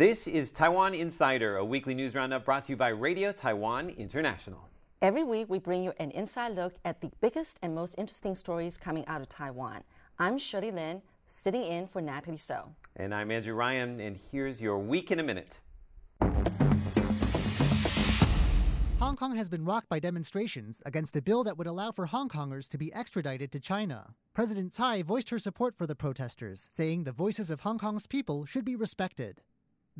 [0.00, 4.70] This is Taiwan Insider, a weekly news roundup brought to you by Radio Taiwan International.
[5.02, 8.78] Every week, we bring you an inside look at the biggest and most interesting stories
[8.78, 9.82] coming out of Taiwan.
[10.18, 12.74] I'm Shirley Lin, sitting in for Natalie So.
[12.96, 15.60] And I'm Andrew Ryan, and here's your week in a minute.
[18.98, 22.30] Hong Kong has been rocked by demonstrations against a bill that would allow for Hong
[22.30, 24.14] Kongers to be extradited to China.
[24.32, 28.46] President Tsai voiced her support for the protesters, saying the voices of Hong Kong's people
[28.46, 29.42] should be respected.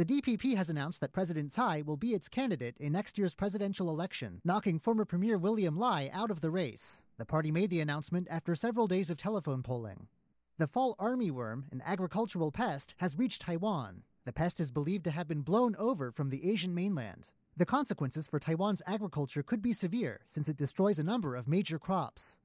[0.01, 3.91] The DPP has announced that President Tsai will be its candidate in next year's presidential
[3.91, 7.03] election, knocking former Premier William Lai out of the race.
[7.19, 10.09] The party made the announcement after several days of telephone polling.
[10.57, 14.03] The fall armyworm, an agricultural pest, has reached Taiwan.
[14.25, 17.33] The pest is believed to have been blown over from the Asian mainland.
[17.59, 21.79] The consequences for Taiwan's agriculture could be severe since it destroys a number of major
[21.79, 22.39] crops.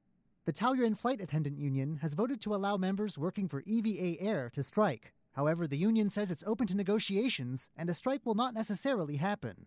[0.44, 4.62] The Taoyuan Flight Attendant Union has voted to allow members working for EVA Air to
[4.62, 5.14] strike.
[5.36, 9.66] However, the union says it's open to negotiations and a strike will not necessarily happen.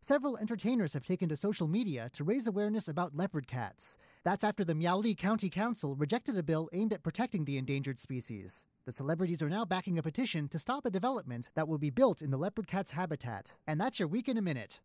[0.00, 3.98] Several entertainers have taken to social media to raise awareness about leopard cats.
[4.22, 8.66] That's after the Miaoli County Council rejected a bill aimed at protecting the endangered species.
[8.86, 12.22] The celebrities are now backing a petition to stop a development that will be built
[12.22, 13.56] in the leopard cat's habitat.
[13.66, 14.80] And that's your week in a minute.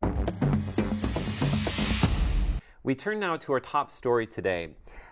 [2.89, 4.69] We turn now to our top story today.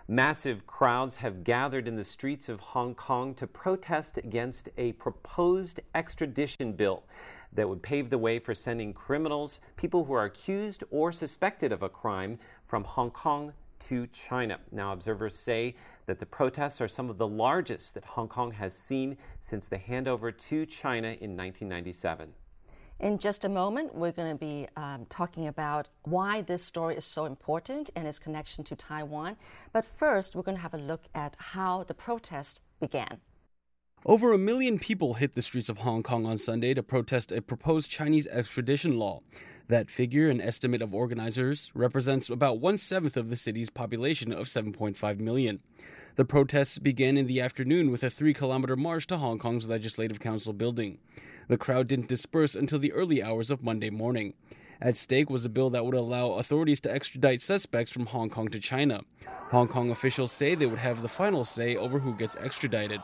[0.08, 5.78] Massive crowds have gathered in the streets of Hong Kong to protest against a proposed
[5.94, 7.04] extradition bill
[7.52, 11.84] that would pave the way for sending criminals, people who are accused or suspected of
[11.84, 14.58] a crime, from Hong Kong to China.
[14.72, 15.76] Now, observers say
[16.06, 19.78] that the protests are some of the largest that Hong Kong has seen since the
[19.78, 22.34] handover to China in 1997.
[23.00, 27.04] In just a moment, we're going to be um, talking about why this story is
[27.04, 29.36] so important and its connection to Taiwan.
[29.72, 33.20] But first, we're going to have a look at how the protest began.
[34.04, 37.40] Over a million people hit the streets of Hong Kong on Sunday to protest a
[37.40, 39.20] proposed Chinese extradition law.
[39.68, 44.46] That figure, an estimate of organizers, represents about one seventh of the city's population of
[44.46, 45.60] 7.5 million.
[46.16, 50.18] The protests began in the afternoon with a three kilometer march to Hong Kong's Legislative
[50.18, 50.98] Council building.
[51.48, 54.34] The crowd didn't disperse until the early hours of Monday morning.
[54.82, 58.48] At stake was a bill that would allow authorities to extradite suspects from Hong Kong
[58.48, 59.00] to China.
[59.50, 63.00] Hong Kong officials say they would have the final say over who gets extradited.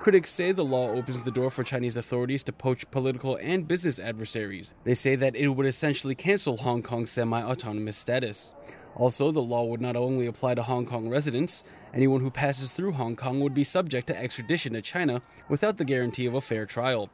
[0.00, 3.98] Critics say the law opens the door for Chinese authorities to poach political and business
[3.98, 4.74] adversaries.
[4.84, 8.52] They say that it would essentially cancel Hong Kong's semi autonomous status.
[8.96, 11.64] Also, the law would not only apply to Hong Kong residents,
[11.94, 15.84] anyone who passes through Hong Kong would be subject to extradition to China without the
[15.84, 17.10] guarantee of a fair trial.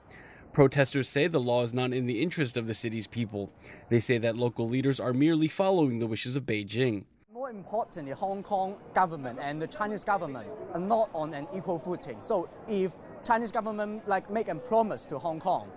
[0.53, 3.51] Protesters say the law is not in the interest of the city's people.
[3.89, 7.05] They say that local leaders are merely following the wishes of Beijing
[7.43, 12.21] more importantly, Hong Kong government and the Chinese government are not on an equal footing.
[12.21, 15.69] So if Chinese government like make a promise to Hong Kong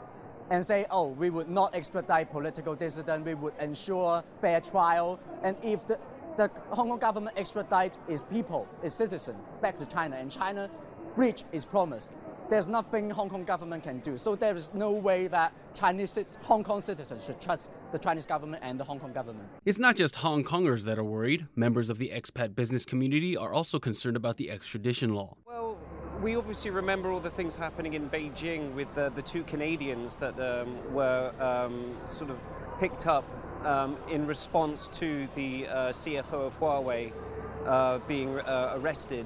[0.52, 5.58] and say, oh, we would not extradite political dissident, we would ensure fair trial, and
[5.64, 5.98] if the,
[6.38, 10.70] the Hong Kong government extradite its people, its citizen, back to China, and China
[11.16, 12.12] breach its promise,
[12.50, 14.18] there's nothing Hong Kong government can do.
[14.18, 18.64] So there is no way that Chinese Hong Kong citizens should trust the Chinese government
[18.66, 19.50] and the Hong Kong government.
[19.66, 21.48] It's not just Hong Kongers that are worried.
[21.56, 25.36] Members of the expat business community are also concerned about the extradition law.
[25.46, 25.78] Well,
[26.22, 30.40] we obviously remember all the things happening in Beijing with the, the two Canadians that
[30.40, 32.38] um, were um, sort of
[32.80, 33.26] picked up
[33.66, 37.12] um, in response to the uh, CFO of Huawei
[37.66, 39.26] uh, being uh, arrested.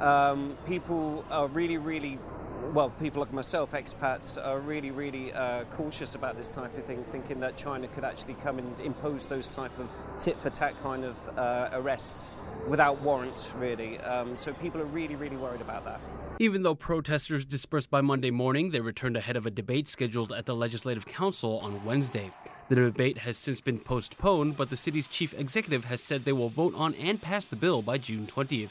[0.00, 2.18] Um, people are really, really
[2.72, 7.02] well, people like myself, expats, are really, really uh, cautious about this type of thing,
[7.10, 11.04] thinking that China could actually come and impose those type of tit for tat kind
[11.04, 12.32] of uh, arrests
[12.68, 13.98] without warrant, really.
[14.00, 16.00] Um, so people are really, really worried about that.
[16.38, 20.46] Even though protesters dispersed by Monday morning, they returned ahead of a debate scheduled at
[20.46, 22.30] the Legislative Council on Wednesday.
[22.68, 26.48] The debate has since been postponed, but the city's chief executive has said they will
[26.48, 28.70] vote on and pass the bill by June 20th.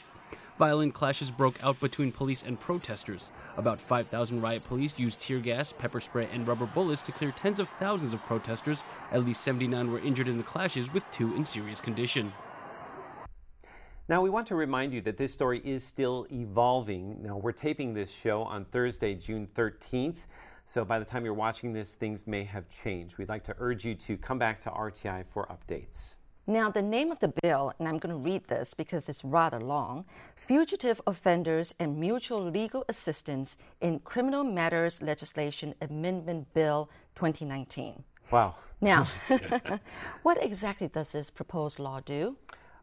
[0.60, 3.30] Violent clashes broke out between police and protesters.
[3.56, 7.58] About 5,000 riot police used tear gas, pepper spray, and rubber bullets to clear tens
[7.58, 8.84] of thousands of protesters.
[9.10, 12.30] At least 79 were injured in the clashes, with two in serious condition.
[14.06, 17.22] Now, we want to remind you that this story is still evolving.
[17.22, 20.26] Now, we're taping this show on Thursday, June 13th.
[20.66, 23.16] So by the time you're watching this, things may have changed.
[23.16, 26.16] We'd like to urge you to come back to RTI for updates.
[26.50, 29.60] Now, the name of the bill, and I'm going to read this because it's rather
[29.60, 30.04] long
[30.34, 38.02] Fugitive Offenders and Mutual Legal Assistance in Criminal Matters Legislation Amendment Bill 2019.
[38.32, 38.56] Wow.
[38.80, 39.06] Now,
[40.24, 42.36] what exactly does this proposed law do?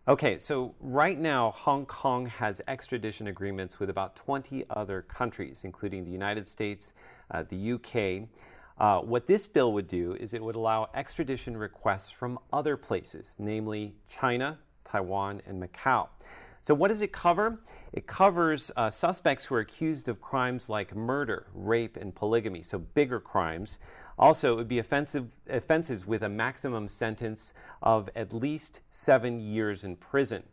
[0.08, 6.06] Okay, so right now, Hong Kong has extradition agreements with about 20 other countries, including
[6.06, 6.94] the United States,
[7.32, 8.30] uh, the UK.
[8.80, 13.36] Uh, what this bill would do is it would allow extradition requests from other places,
[13.40, 16.08] namely China, Taiwan, and Macau.
[16.62, 17.60] So, what does it cover?
[17.94, 22.78] It covers uh, suspects who are accused of crimes like murder, rape, and polygamy, so
[22.78, 23.80] bigger crimes.
[24.20, 29.84] Also, it would be offensive, offenses with a maximum sentence of at least seven years
[29.84, 30.44] in prison.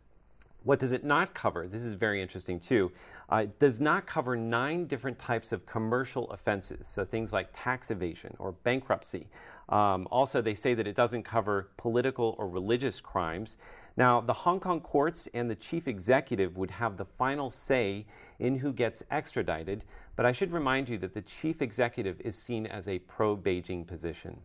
[0.65, 1.67] What does it not cover?
[1.67, 2.91] This is very interesting too.
[3.31, 7.91] Uh, it does not cover nine different types of commercial offenses, so things like tax
[7.91, 9.27] evasion or bankruptcy.
[9.69, 13.57] Um, also, they say that it doesn't cover political or religious crimes.
[13.95, 18.07] Now, the Hong Kong courts and the chief executive would have the final say
[18.39, 19.85] in who gets extradited,
[20.15, 23.85] but I should remind you that the chief executive is seen as a pro Beijing
[23.85, 24.41] position.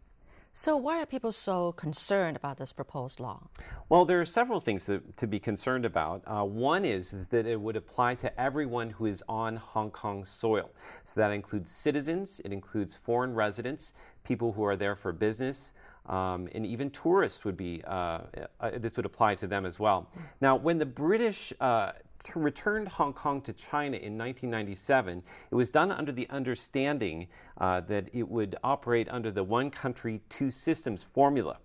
[0.52, 3.48] So, why are people so concerned about this proposed law?
[3.88, 6.22] Well, there are several things to, to be concerned about.
[6.26, 10.24] Uh, one is, is that it would apply to everyone who is on Hong Kong
[10.24, 10.70] soil.
[11.04, 13.92] So, that includes citizens, it includes foreign residents,
[14.24, 15.74] people who are there for business.
[16.06, 18.22] Um, and even tourists would be, uh,
[18.58, 20.10] uh, this would apply to them as well.
[20.40, 21.92] Now, when the British uh,
[22.34, 27.28] returned Hong Kong to China in 1997, it was done under the understanding
[27.58, 31.58] uh, that it would operate under the one country, two systems formula.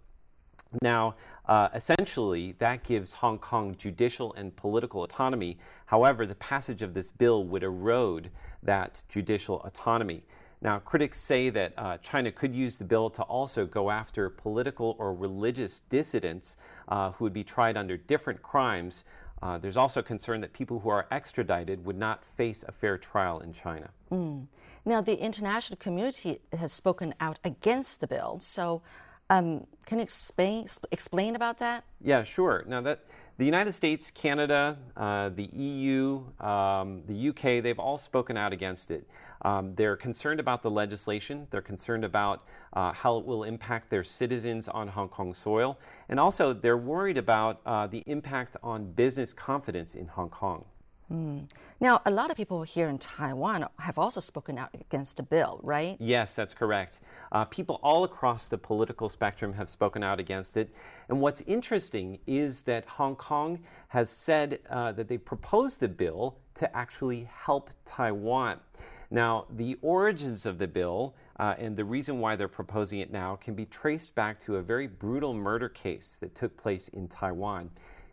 [0.81, 1.15] Now,
[1.45, 5.57] uh, essentially, that gives Hong Kong judicial and political autonomy.
[5.85, 8.31] However, the passage of this bill would erode
[8.63, 10.23] that judicial autonomy.
[10.61, 14.95] Now, critics say that uh, China could use the bill to also go after political
[14.97, 16.57] or religious dissidents
[16.87, 19.03] uh, who would be tried under different crimes
[19.41, 23.39] uh, there's also concern that people who are extradited would not face a fair trial
[23.39, 23.89] in China.
[24.11, 24.47] Mm.
[24.85, 28.39] Now, the international community has spoken out against the bill.
[28.39, 28.81] So,
[29.29, 31.83] um, can you explain explain about that?
[31.99, 32.63] Yeah, sure.
[32.67, 33.05] Now that
[33.37, 38.91] the United States, Canada, uh, the EU, um, the UK, they've all spoken out against
[38.91, 39.07] it.
[39.45, 41.45] Um, they're concerned about the legislation.
[41.51, 45.77] They're concerned about uh, how it will impact their citizens on Hong Kong soil,
[46.09, 50.65] and also they're worried about uh, the impact on business confidence in Hong Kong.
[51.11, 51.47] Mm.
[51.79, 55.59] Now, a lot of people here in Taiwan have also spoken out against the bill,
[55.61, 55.95] right?
[55.99, 57.01] Yes, that's correct.
[57.31, 60.73] Uh, people all across the political spectrum have spoken out against it.
[61.09, 63.59] And what's interesting is that Hong Kong
[63.89, 68.59] has said uh, that they proposed the bill to actually help Taiwan.
[69.11, 73.35] Now, the origins of the bill uh, and the reason why they're proposing it now
[73.35, 77.69] can be traced back to a very brutal murder case that took place in Taiwan.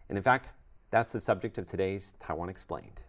[0.09, 0.55] And in fact,
[0.91, 3.05] that's the subject of today's Taiwan Explained.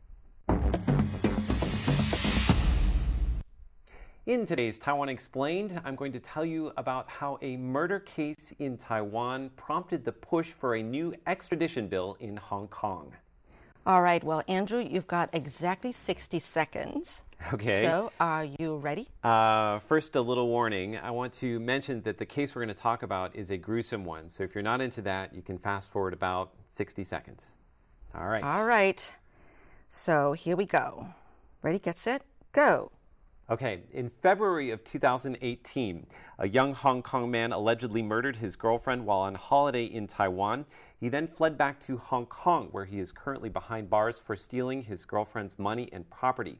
[4.25, 8.77] In today's Taiwan Explained, I'm going to tell you about how a murder case in
[8.77, 13.11] Taiwan prompted the push for a new extradition bill in Hong Kong.
[13.85, 17.23] All right, well, Andrew, you've got exactly 60 seconds.
[17.51, 17.81] Okay.
[17.81, 19.09] So, are you ready?
[19.21, 20.97] Uh, first, a little warning.
[20.97, 24.05] I want to mention that the case we're going to talk about is a gruesome
[24.05, 24.29] one.
[24.29, 27.55] So, if you're not into that, you can fast forward about 60 seconds.
[28.15, 28.43] All right.
[28.43, 29.13] All right.
[29.87, 31.07] So here we go.
[31.61, 32.91] Ready, get set, go.
[33.49, 36.07] Okay, in February of 2018,
[36.39, 40.65] a young Hong Kong man allegedly murdered his girlfriend while on holiday in Taiwan.
[40.97, 44.83] He then fled back to Hong Kong, where he is currently behind bars for stealing
[44.83, 46.59] his girlfriend's money and property.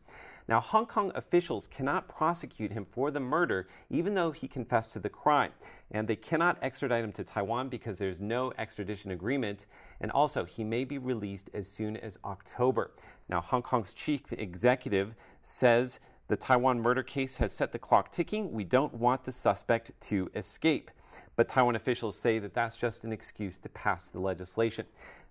[0.50, 5.00] Now, Hong Kong officials cannot prosecute him for the murder, even though he confessed to
[5.00, 5.54] the crime.
[5.92, 9.68] And they cannot extradite him to Taiwan because there's no extradition agreement.
[10.02, 12.92] And also, he may be released as soon as October.
[13.30, 18.52] Now, Hong Kong's chief executive says the Taiwan murder case has set the clock ticking.
[18.52, 20.90] We don't want the suspect to escape.
[21.36, 24.86] But Taiwan officials say that that's just an excuse to pass the legislation.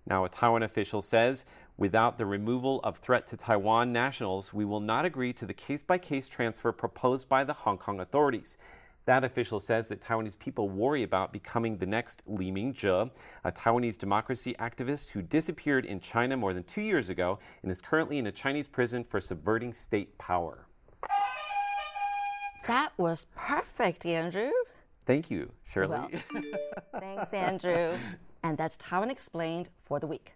[0.05, 1.45] Now, a Taiwan official says
[1.77, 5.81] without the removal of threat to Taiwan nationals, we will not agree to the case
[5.81, 8.57] by case transfer proposed by the Hong Kong authorities.
[9.05, 13.11] That official says that Taiwanese people worry about becoming the next Li Mingzhe,
[13.43, 17.81] a Taiwanese democracy activist who disappeared in China more than two years ago and is
[17.81, 20.67] currently in a Chinese prison for subverting state power.
[22.67, 24.51] That was perfect, Andrew.
[25.05, 25.97] Thank you, Shirley.
[25.97, 26.09] Well,
[26.99, 27.97] thanks, Andrew.
[28.43, 30.35] And that's Taiwan Explained for the week.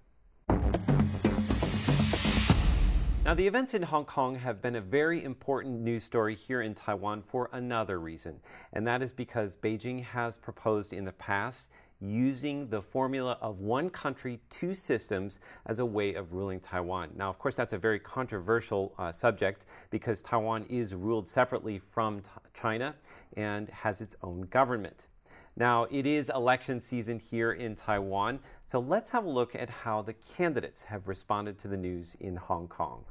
[3.27, 6.73] Now, the events in Hong Kong have been a very important news story here in
[6.73, 8.39] Taiwan for another reason,
[8.71, 13.89] and that is because Beijing has proposed in the past using the formula of one
[13.89, 17.09] country, two systems as a way of ruling Taiwan.
[17.15, 22.21] Now, of course, that's a very controversial uh, subject because Taiwan is ruled separately from
[22.53, 22.95] China
[23.35, 25.07] and has its own government.
[25.55, 30.03] Now, it is election season here in Taiwan, so let's have a look at how
[30.03, 33.05] the candidates have responded to the news in Hong Kong.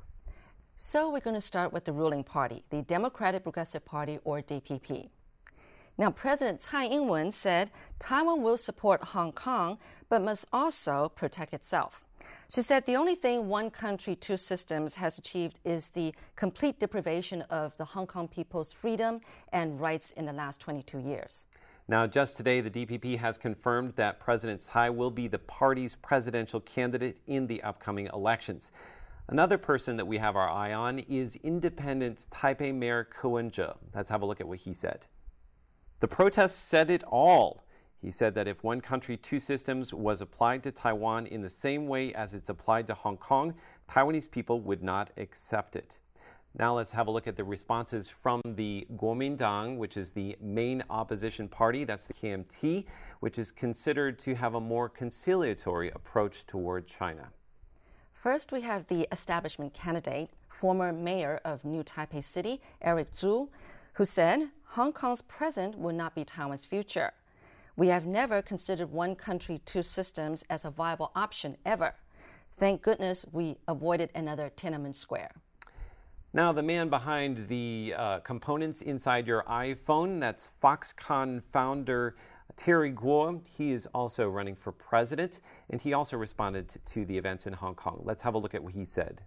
[0.76, 5.09] So, we're going to start with the ruling party, the Democratic Progressive Party or DPP.
[5.99, 9.79] Now, President Tsai Ing wen said Taiwan will support Hong Kong,
[10.11, 12.09] but must also protect itself.
[12.49, 17.43] She said the only thing one country, two systems has achieved is the complete deprivation
[17.43, 19.21] of the Hong Kong people's freedom
[19.53, 21.47] and rights in the last 22 years.
[21.88, 26.61] Now, just today, the DPP has confirmed that President Tsai will be the party's presidential
[26.61, 28.71] candidate in the upcoming elections.
[29.29, 33.73] Another person that we have our eye on is independent Taipei Mayor Ko Wen-je.
[33.95, 35.07] Let's have a look at what he said.
[36.00, 37.65] The protests said it all.
[37.97, 41.88] He said that if one country, two systems was applied to Taiwan in the same
[41.88, 43.55] way as it's applied to Hong Kong,
[43.88, 46.00] Taiwanese people would not accept it.
[46.59, 50.83] Now let's have a look at the responses from the Kuomintang, which is the main
[50.91, 51.85] opposition party.
[51.85, 52.85] That's the KMT,
[53.21, 57.29] which is considered to have a more conciliatory approach toward China.
[58.12, 63.50] First, we have the establishment candidate, former mayor of New Taipei City, Eric Chu,
[63.97, 67.12] who said Hong Kong's present will not be Taiwan's future.
[67.76, 71.95] We have never considered one country, two systems as a viable option ever.
[72.53, 75.33] Thank goodness we avoided another Tiananmen Square.
[76.35, 82.17] Now, the man behind the uh, components inside your iPhone, that's Foxconn founder
[82.55, 83.41] Terry Gou.
[83.57, 87.75] He is also running for president, and he also responded to the events in Hong
[87.75, 88.03] Kong.
[88.05, 89.23] Let's have a look at what he said.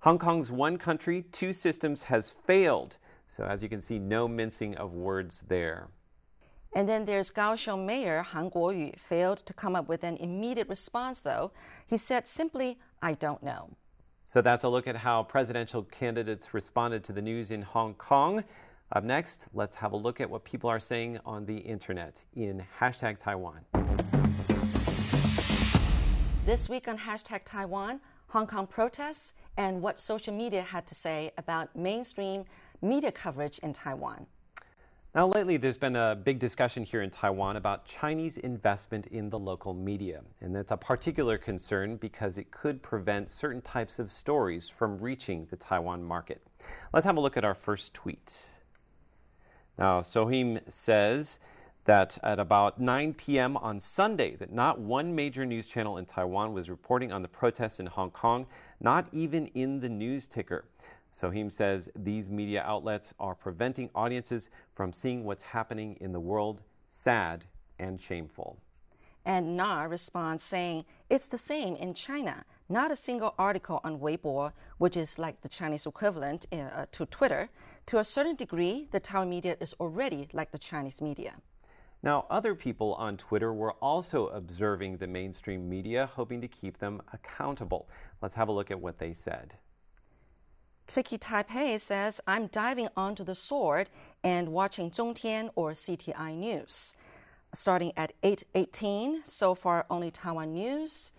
[0.00, 2.96] Hong Kong's one country, two systems has failed.
[3.28, 5.88] So, as you can see, no mincing of words there.
[6.74, 11.20] And then there's Kaohsiung Mayor Han Kuo-yu, failed to come up with an immediate response,
[11.20, 11.52] though.
[11.86, 13.70] He said simply, I don't know.
[14.24, 18.44] So that's a look at how presidential candidates responded to the news in Hong Kong.
[18.92, 22.64] Up next, let's have a look at what people are saying on the internet in
[22.80, 23.60] hashtag Taiwan.
[26.46, 31.30] This week on hashtag Taiwan, Hong Kong protests and what social media had to say
[31.38, 32.44] about mainstream
[32.80, 34.26] media coverage in Taiwan.
[35.14, 39.38] Now, lately, there's been a big discussion here in Taiwan about Chinese investment in the
[39.38, 40.20] local media.
[40.40, 45.46] And that's a particular concern because it could prevent certain types of stories from reaching
[45.50, 46.42] the Taiwan market.
[46.92, 48.60] Let's have a look at our first tweet.
[49.78, 51.40] Now, Sohim says
[51.84, 53.56] that at about 9 p.m.
[53.56, 57.80] on Sunday, that not one major news channel in Taiwan was reporting on the protests
[57.80, 58.46] in Hong Kong,
[58.78, 60.66] not even in the news ticker.
[61.18, 66.62] Sohim says these media outlets are preventing audiences from seeing what's happening in the world.
[66.90, 67.44] Sad
[67.78, 68.58] and shameful.
[69.24, 72.44] And Na responds saying, It's the same in China.
[72.68, 77.48] Not a single article on Weibo, which is like the Chinese equivalent uh, to Twitter.
[77.86, 81.34] To a certain degree, the Taiwan media is already like the Chinese media.
[82.00, 87.02] Now, other people on Twitter were also observing the mainstream media, hoping to keep them
[87.12, 87.88] accountable.
[88.22, 89.56] Let's have a look at what they said.
[90.88, 93.90] Tricky Taipei says, I'm diving onto the sword
[94.24, 96.94] and watching Zhongtian or CTI News.
[97.52, 101.12] Starting at 8.18, so far only Taiwan News.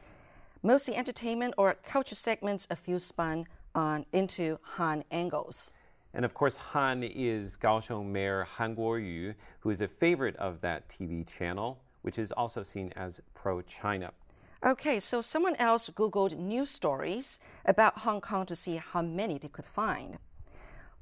[0.64, 3.46] Mostly entertainment or culture segments, a few spun
[3.76, 5.72] on into Han angles.
[6.16, 10.90] And of course, Han is Kaohsiung Mayor Han Kuo-yu, who is a favorite of that
[10.90, 14.14] TV channel, which is also seen as pro-China.
[14.62, 19.48] Okay, so someone else Googled news stories about Hong Kong to see how many they
[19.48, 20.18] could find.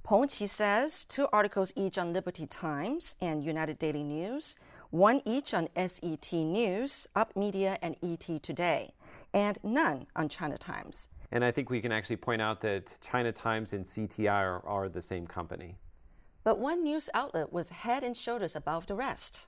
[0.07, 4.57] Peng Qi says two articles each on Liberty Times and United Daily News,
[4.91, 8.93] one each on SET News, Up Media, and ET Today,
[9.33, 11.09] and none on China Times.
[11.31, 14.87] And I think we can actually point out that China Times and CTI are, are
[14.87, 15.77] the same company.
[16.43, 19.47] But one news outlet was head and shoulders above the rest.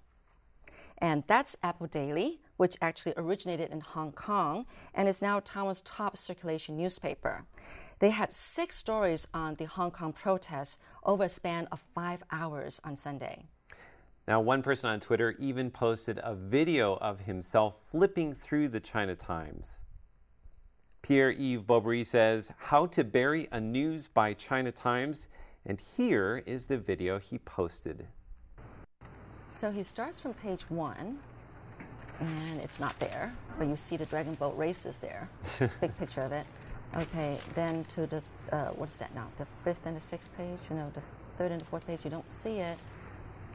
[0.97, 6.17] And that's Apple Daily, which actually originated in Hong Kong and is now Taiwan's top
[6.17, 7.45] circulation newspaper.
[7.99, 12.81] They had six stories on the Hong Kong protests over a span of five hours
[12.83, 13.45] on Sunday.
[14.27, 19.15] Now, one person on Twitter even posted a video of himself flipping through the China
[19.15, 19.85] Times.
[21.01, 25.29] Pierre Yves Baubry says, How to Bury a News by China Times.
[25.65, 28.07] And here is the video he posted.
[29.47, 31.19] So he starts from page one,
[32.19, 35.29] and it's not there, but you see the dragon boat races there.
[35.81, 36.45] Big picture of it.
[36.97, 39.27] Okay, then to the, uh, what is that now?
[39.37, 40.57] The fifth and the sixth page?
[40.69, 41.01] You know, the
[41.37, 42.77] third and the fourth page, you don't see it.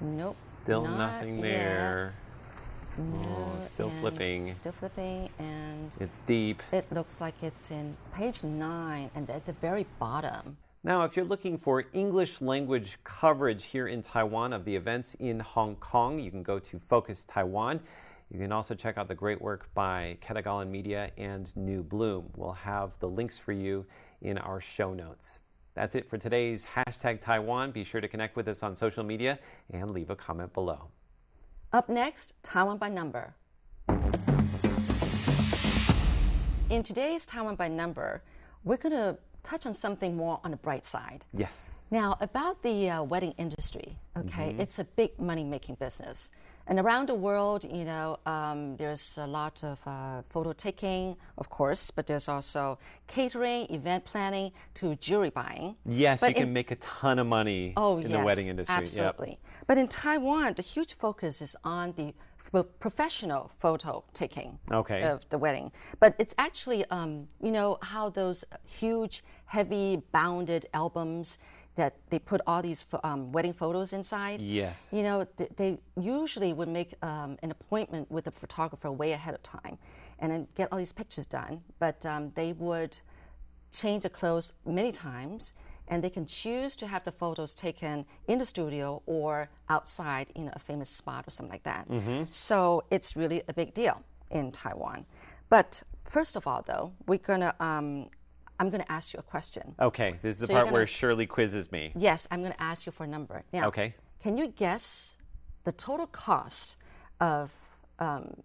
[0.00, 0.37] Nope.
[0.38, 2.14] Still nothing there.
[2.97, 4.54] No, oh, still flipping.
[4.54, 6.62] Still flipping, and it's deep.
[6.73, 10.56] It looks like it's in page nine and at the very bottom.
[10.85, 15.40] Now, if you're looking for English language coverage here in Taiwan of the events in
[15.40, 17.80] Hong Kong, you can go to Focus Taiwan.
[18.34, 22.28] You can also check out the great work by Ketagalan Media and New Bloom.
[22.34, 23.86] We'll have the links for you
[24.22, 25.38] in our show notes.
[25.74, 27.70] That's it for today's hashtag Taiwan.
[27.70, 29.38] Be sure to connect with us on social media
[29.72, 30.88] and leave a comment below.
[31.72, 33.36] Up next, Taiwan by number.
[36.70, 38.24] In today's Taiwan by number,
[38.64, 41.24] we're going to touch on something more on the bright side.
[41.32, 41.76] Yes.
[41.90, 44.60] Now, about the uh, wedding industry, okay, Mm-hmm.
[44.62, 46.30] it's a big money making business.
[46.66, 51.50] And around the world, you know, um, there's a lot of uh, photo taking, of
[51.50, 55.76] course, but there's also catering, event planning, to jewelry buying.
[55.84, 58.48] Yes, But you can in- make a ton of money Oh, in yes, the wedding
[58.48, 58.74] industry.
[58.74, 58.82] Yep.
[58.82, 59.38] Absolutely.
[59.68, 62.14] But in Taiwan, the huge focus is on the
[62.52, 65.02] professional photo taking Okay.
[65.02, 65.72] of the wedding.
[66.00, 71.38] But it's actually, um, you know, how those huge, heavy, bounded albums
[71.74, 74.40] that they put all these um, wedding photos inside.
[74.40, 74.90] Yes.
[74.92, 79.34] You know, th- they usually would make um, an appointment with a photographer way ahead
[79.34, 79.78] of time
[80.20, 81.62] and then get all these pictures done.
[81.80, 82.96] But um, they would
[83.72, 85.52] change the clothes many times
[85.88, 90.50] and they can choose to have the photos taken in the studio or outside in
[90.54, 91.86] a famous spot or something like that.
[92.30, 95.04] So it's really a big deal in Taiwan.
[95.48, 98.08] But first of all, though, we're gonna um,
[98.58, 99.74] I'm gonna ask you a question.
[99.80, 101.92] Okay, this is the So you're part where gonna- Shirley quizzes me.
[101.96, 103.42] Yes, I'm going to ask you for a number.
[103.52, 103.94] Now, Okay.
[104.22, 105.18] Can you guess
[105.64, 106.76] the total cost
[107.20, 107.50] of
[107.98, 108.42] um,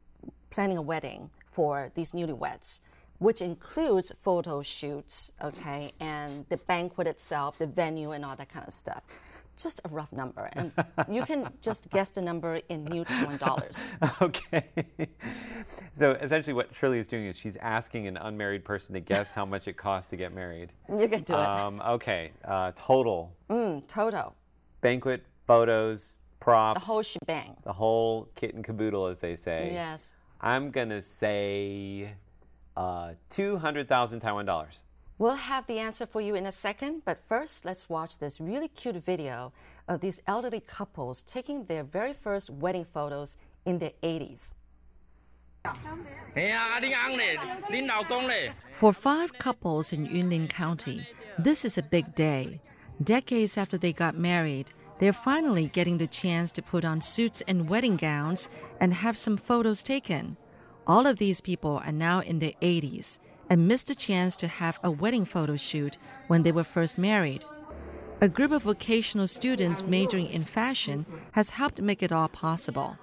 [0.49, 2.81] planning a wedding for these newlyweds,
[3.19, 8.67] which includes photo shoots, okay, and the banquet itself, the venue, and all that kind
[8.67, 9.03] of stuff?
[9.57, 10.71] Just a rough number, and
[11.09, 13.85] you can just guess the number in New Taiwan dollars.
[14.21, 14.63] Okay.
[15.93, 19.45] so essentially, what Shirley is doing is she's asking an unmarried person to guess how
[19.45, 20.71] much it costs to get married.
[20.89, 23.53] You can do Um, okay, uh, total it.
[23.53, 24.33] Mm, total,
[24.81, 27.57] banquet, photos, props, the whole shebang.
[27.63, 29.71] the whole kit and caboodle, as they say.
[29.73, 30.15] Yes.
[30.39, 32.13] I'm gonna say
[32.79, 34.83] uh, 200,000 Taiwan dollars.
[35.17, 38.69] We'll have the answer for you in a second, but first, let's watch this really
[38.69, 39.51] cute video
[39.89, 44.55] of these elderly couples taking their very first wedding photos in their 80s.
[48.71, 51.05] For five couples in Yunlin County,
[51.37, 52.61] this is a big day.
[53.03, 57.67] Decades after they got married, they're finally getting the chance to put on suits and
[57.67, 58.47] wedding gowns
[58.79, 60.37] and have some photos taken.
[60.89, 64.79] All of these people are now in their 80s and missed the chance to have
[64.83, 67.45] a wedding photo shoot when they were first married.
[68.21, 72.97] A group of vocational students majoring in fashion has helped make it all possible.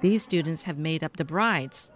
[0.00, 1.92] These students have made up the brides.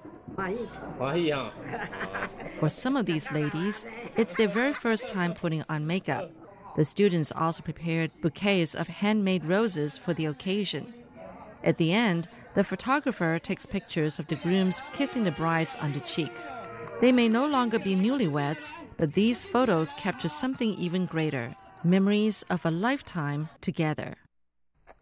[2.59, 3.85] For some of these ladies,
[4.17, 6.31] it's their very first time putting on makeup.
[6.77, 10.95] The students also prepared bouquets of handmade roses for the occasion.
[11.65, 16.01] At the end, the photographer takes pictures of the grooms kissing the brides on the
[16.01, 16.33] cheek.
[17.01, 22.65] They may no longer be newlyweds, but these photos capture something even greater memories of
[22.65, 24.15] a lifetime together.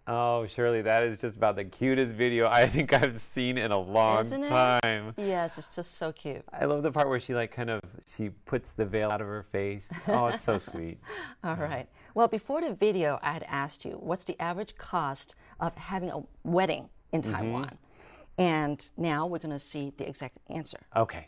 [0.06, 3.78] Oh, Shirley, that is just about the cutest video I think I've seen in a
[3.78, 4.48] long Isn't it?
[4.48, 5.14] time.
[5.16, 6.42] Yes, it's just so cute.
[6.52, 7.80] I love the part where she like kind of
[8.16, 9.92] she puts the veil out of her face.
[10.08, 10.98] Oh, it's so sweet.
[11.44, 11.86] All right.
[12.14, 16.22] Well, before the video, I had asked you what's the average cost of having a
[16.44, 17.32] wedding in mm-hmm.
[17.32, 17.78] Taiwan?
[18.38, 20.78] And now we're going to see the exact answer.
[20.96, 21.26] Okay.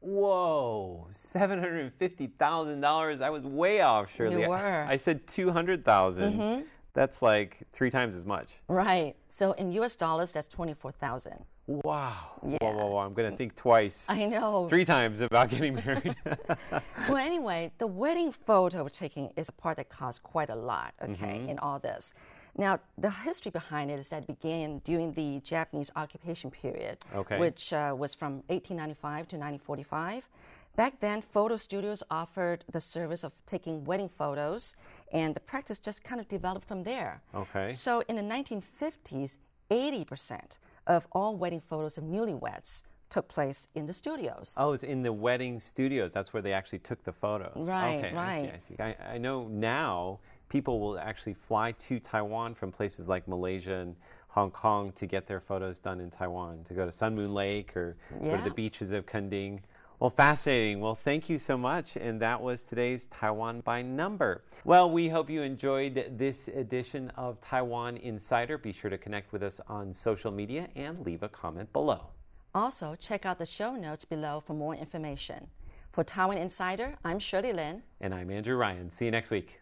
[0.00, 3.20] Whoa, seven hundred and fifty thousand dollars.
[3.20, 4.42] I was way off, Shirley.
[4.42, 4.84] You were.
[4.88, 6.62] I said two mm-hmm.
[6.92, 8.58] That's like three times as much.
[8.66, 9.14] Right.
[9.28, 11.44] So in US dollars, that's 24,000.
[11.66, 12.14] Wow.
[12.44, 12.58] Yeah.
[12.60, 12.98] Whoa, whoa, whoa.
[12.98, 14.10] I'm gonna think twice.
[14.10, 14.66] I know.
[14.68, 16.16] Three times about getting married.
[17.08, 21.38] Well, anyway, the wedding photo taking is a part that costs quite a lot, okay,
[21.38, 21.48] mm-hmm.
[21.48, 22.12] in all this.
[22.56, 27.38] Now, the history behind it is that it began during the Japanese occupation period, Okay.
[27.38, 30.28] which uh, was from 1895 to 1945.
[30.76, 34.74] Back then, photo studios offered the service of taking wedding photos,
[35.12, 37.22] and the practice just kind of developed from there.
[37.34, 37.72] Okay.
[37.72, 39.38] So, in the 1950s,
[39.70, 44.54] 80% of all wedding photos of newlyweds took place in the studios.
[44.58, 46.12] Oh, it's in the wedding studios.
[46.12, 47.68] That's where they actually took the photos.
[47.68, 48.52] Right, okay, right.
[48.54, 48.76] I see.
[48.80, 48.96] I see.
[49.02, 50.20] I, I know now
[50.52, 53.96] people will actually fly to Taiwan from places like Malaysia and
[54.28, 57.74] Hong Kong to get their photos done in Taiwan, to go to Sun Moon Lake
[57.74, 59.62] or go to the beaches of Kending.
[59.98, 60.80] Well, fascinating.
[60.80, 61.96] Well, thank you so much.
[61.96, 64.44] And that was today's Taiwan by number.
[64.66, 68.58] Well, we hope you enjoyed this edition of Taiwan Insider.
[68.58, 72.08] Be sure to connect with us on social media and leave a comment below.
[72.54, 75.46] Also, check out the show notes below for more information.
[75.92, 77.84] For Taiwan Insider, I'm Shirley Lin.
[78.02, 78.90] And I'm Andrew Ryan.
[78.90, 79.60] See you next week.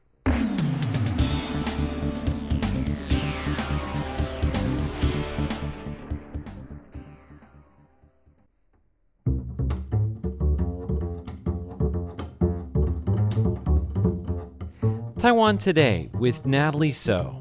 [15.20, 17.36] Taiwan Today with Natalie So.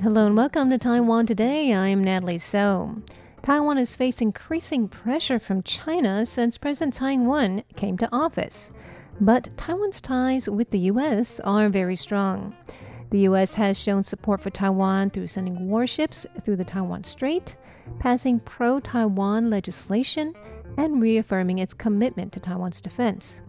[0.00, 1.72] Hello and welcome to Taiwan Today.
[1.72, 3.00] I'm Natalie So.
[3.42, 8.72] Taiwan has faced increasing pressure from China since President Tsai Ing-wen came to office.
[9.20, 11.38] But Taiwan's ties with the U.S.
[11.44, 12.56] are very strong.
[13.10, 13.54] The U.S.
[13.54, 17.54] has shown support for Taiwan through sending warships through the Taiwan Strait,
[18.00, 20.34] passing pro Taiwan legislation,
[20.76, 23.42] and reaffirming its commitment to Taiwan's defense.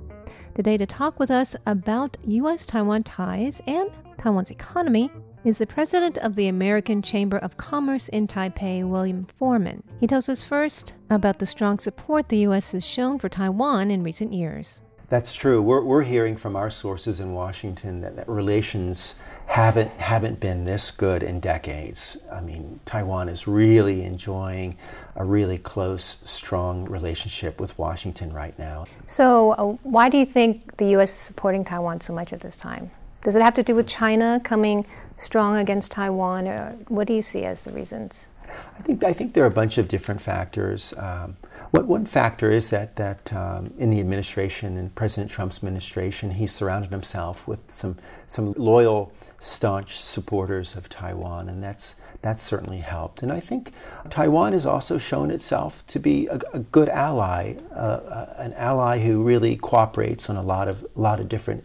[0.56, 2.68] Today, to talk with us about U.S.
[2.68, 3.89] Taiwan ties and
[4.20, 5.10] Taiwan's economy
[5.44, 9.82] is the president of the American Chamber of Commerce in Taipei, William Foreman.
[10.00, 12.74] He tells us first about the strong support the U.S.
[12.74, 14.84] has shown for Taiwan in recent years.
[15.10, 15.62] That's true.
[15.62, 20.89] We're, we're hearing from our sources in Washington that, that relations haven't haven't been this
[20.89, 22.18] good in decades.
[22.32, 24.78] I mean, Taiwan is really enjoying
[25.16, 28.86] a really close, strong relationship with Washington right now.
[29.06, 31.12] So, uh, why do you think the U.S.
[31.12, 32.89] is supporting Taiwan so much at this time?
[33.24, 34.86] Does it have to do with China coming
[35.18, 38.28] strong against Taiwan, or what do you see as the reasons?
[38.77, 40.93] I think I think there are a bunch of different factors.
[40.97, 41.38] Um,
[41.71, 46.47] what one factor is that that um, in the administration, in President Trump's administration, he
[46.47, 53.23] surrounded himself with some some loyal, staunch supporters of Taiwan, and that's that's certainly helped.
[53.23, 53.71] And I think
[54.10, 58.99] Taiwan has also shown itself to be a, a good ally, uh, uh, an ally
[58.99, 61.63] who really cooperates on a lot of a lot of different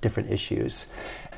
[0.00, 0.86] different issues.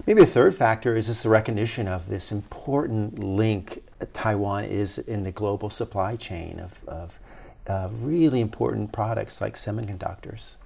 [0.06, 3.82] Maybe a third factor is just the recognition of this important link
[4.12, 7.20] Taiwan is in the global supply chain of, of
[7.66, 10.56] uh, really important products like semiconductors.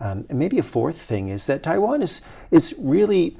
[0.00, 3.36] Um, and maybe a fourth thing is that Taiwan is, is really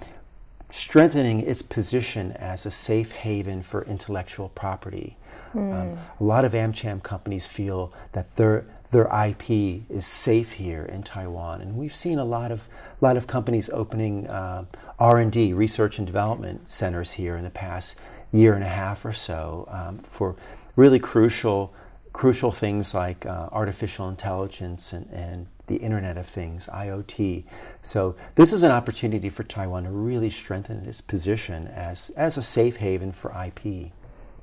[0.71, 5.17] strengthening its position as a safe haven for intellectual property.
[5.55, 5.73] Mm.
[5.73, 9.51] Um, a lot of AmCham companies feel that their their IP
[9.91, 12.69] is safe here in Taiwan, and we've seen a lot of
[13.01, 14.65] a lot of companies opening uh,
[14.99, 17.99] R and D, research and development centers here in the past
[18.33, 20.37] year and a half or so um, for
[20.77, 21.73] really crucial
[22.13, 27.45] crucial things like uh, artificial intelligence and, and the Internet of Things, IoT.
[27.81, 32.43] So this is an opportunity for Taiwan to really strengthen its position as, as a
[32.43, 33.93] safe haven for IP.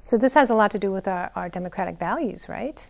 [0.07, 2.89] So this has a lot to do with our, our democratic values, right?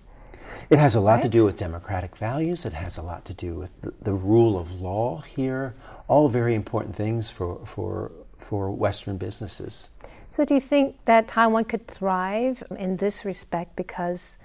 [0.70, 1.24] It has a lot right?
[1.24, 2.66] to do with democratic values.
[2.66, 5.74] It has a lot to do with the, the, rule of law here.
[6.08, 9.90] All very important things for, for, for Western businesses.
[10.36, 14.36] So, do you think that Taiwan could thrive in this respect because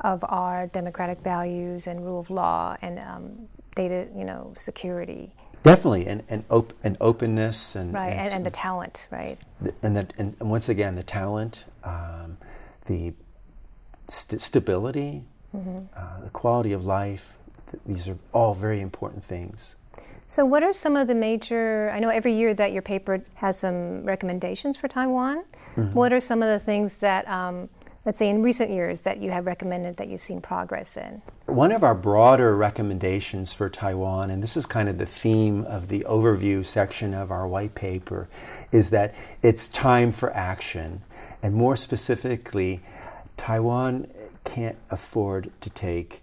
[0.00, 5.32] of our democratic values and rule of law and um, data, you know, security?
[5.64, 9.38] Definitely, and and, op- and openness and right, and, and, and, the talent, right?
[9.82, 12.38] And the, and once again, the talent, um,
[12.84, 13.12] the
[14.06, 15.78] st- stability, mm-hmm.
[15.96, 17.38] uh, the quality of life.
[17.66, 19.74] Th- these are all very important things.
[20.30, 21.90] So, what are some of the major?
[21.90, 25.42] I know every year that your paper has some recommendations for Taiwan.
[25.74, 25.92] Mm-hmm.
[25.92, 27.68] What are some of the things that, um,
[28.04, 31.20] let's say, in recent years that you have recommended that you've seen progress in?
[31.46, 35.88] One of our broader recommendations for Taiwan, and this is kind of the theme of
[35.88, 38.28] the overview section of our white paper,
[38.70, 41.02] is that it's time for action.
[41.42, 42.82] And more specifically,
[43.36, 44.06] Taiwan
[44.44, 46.22] can't afford to take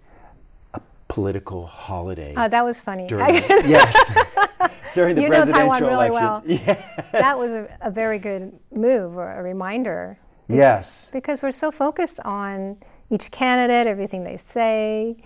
[1.18, 2.32] political holiday.
[2.38, 3.08] Oh, that was funny.
[3.08, 3.34] During,
[3.66, 4.14] yes,
[4.94, 6.14] during the you presidential know Taiwan really election.
[6.14, 6.44] well.
[6.68, 7.12] Yes.
[7.12, 10.20] That was a, a, very good move or a reminder.
[10.48, 11.10] Yes.
[11.12, 12.78] Because we're so focused on
[13.10, 15.18] each candidate, everything they say.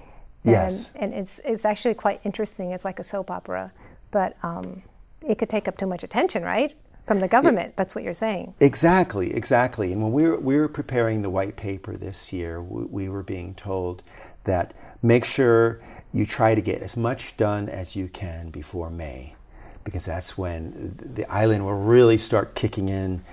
[0.45, 0.93] And, yes.
[0.95, 2.71] And it's, it's actually quite interesting.
[2.71, 3.73] It's like a soap opera,
[4.11, 4.83] but um,
[5.27, 6.73] it could take up too much attention, right?
[7.11, 8.53] From the government, it, that's what you're saying.
[8.61, 9.91] Exactly, exactly.
[9.91, 13.21] And when we were, we were preparing the white paper this year, we, we were
[13.21, 14.01] being told
[14.45, 15.81] that make sure
[16.13, 19.35] you try to get as much done as you can before May,
[19.83, 23.25] because that's when the island will really start kicking in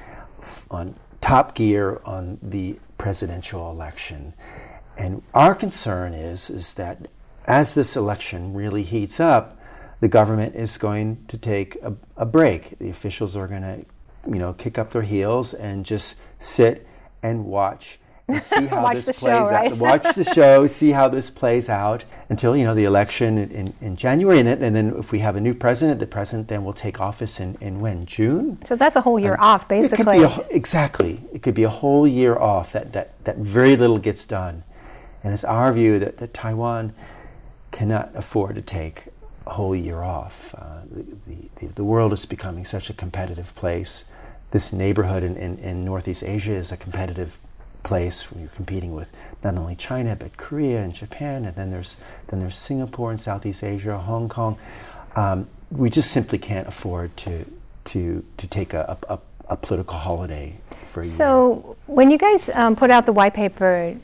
[0.73, 4.35] on top gear on the presidential election.
[4.97, 7.07] And our concern is, is that
[7.47, 9.58] as this election really heats up,
[10.01, 12.79] the government is going to take a, a break.
[12.79, 13.85] The officials are going to,
[14.31, 16.87] you know, kick up their heels and just sit
[17.23, 19.73] and watch and see how this plays show, right?
[19.73, 19.79] out.
[19.79, 23.75] Watch the show, see how this plays out until you know the election in, in,
[23.81, 26.65] in, January, and then, and then if we have a new president, the president then
[26.65, 28.59] will take office in, in when June.
[28.65, 30.19] So that's a whole year um, off, basically.
[30.19, 32.73] It a, exactly, it could be a whole year off.
[32.73, 34.63] That that that very little gets done,
[35.25, 36.93] and it's our view that, that Taiwan
[37.71, 39.05] cannot afford to take
[39.49, 40.55] whole year off.
[40.57, 44.05] Uh, the, the, the world is becoming such a competitive place.
[44.51, 47.39] This neighborhood in, in, in Northeast Asia is a competitive
[47.83, 51.97] place where you're competing with not only China but Korea and Japan, and then there's
[52.29, 54.59] then there's Singapore and Southeast Asia, Hong Kong.
[55.17, 57.45] Um, we just simply can't afford to
[57.85, 61.17] to to take a, a, a political holiday for a so, year.
[61.17, 63.97] So, when you guys um, put out the white paper,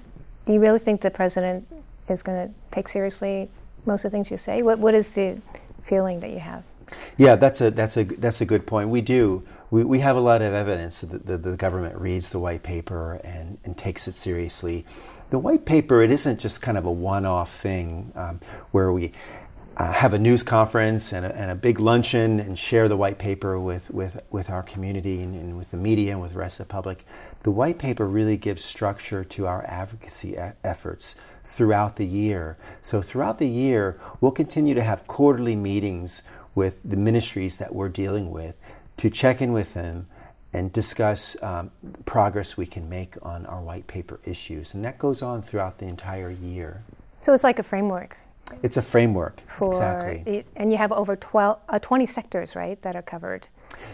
[0.47, 1.67] do you really think the president
[2.09, 3.49] is going to take seriously
[3.87, 4.63] most of the things you say?
[4.63, 5.41] What What is the
[5.83, 6.63] feeling that you have?
[7.17, 8.89] Yeah, that's a that's a that's a good point.
[8.89, 9.43] We do.
[9.71, 13.21] We, we have a lot of evidence that the, the government reads the white paper
[13.25, 14.85] and, and takes it seriously.
[15.31, 19.13] The white paper it isn't just kind of a one-off thing um, where we
[19.77, 23.19] uh, have a news conference and a, and a, big luncheon and share the white
[23.19, 26.61] paper with, with, with our community and, and, with the media and with the rest
[26.61, 27.05] of the public.
[27.41, 32.57] The white paper really gives structure to our advocacy efforts throughout the year.
[32.81, 36.23] So, throughout the year, we'll continue to have quarterly meetings
[36.55, 38.57] with the ministries that we're dealing with
[38.97, 40.07] to check in with them
[40.53, 41.71] and discuss um,
[42.05, 44.73] progress we can make on our white paper issues.
[44.73, 46.83] And that goes on throughout the entire year.
[47.21, 48.17] So, it's like a framework.
[48.63, 49.41] It's a framework.
[49.47, 50.23] For exactly.
[50.27, 53.49] It, and you have over 12, uh, 20 sectors, right, that are covered.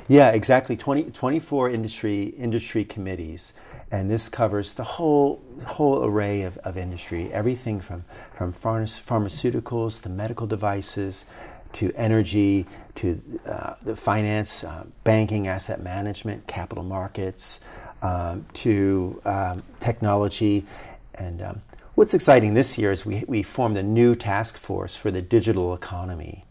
[0.08, 0.76] Yeah, exactly.
[0.76, 3.52] 20, 24 industry industry committees,
[3.90, 10.08] and this covers the whole whole array of, of industry, everything from from pharmaceuticals to
[10.08, 11.26] medical devices,
[11.72, 12.66] to energy,
[12.96, 17.60] to uh, the finance, uh, banking, asset management, capital markets,
[18.02, 20.66] um, to um, technology,
[21.14, 21.62] and um,
[22.00, 25.74] What's exciting this year is we, we formed a new task force for the digital
[25.74, 26.44] economy.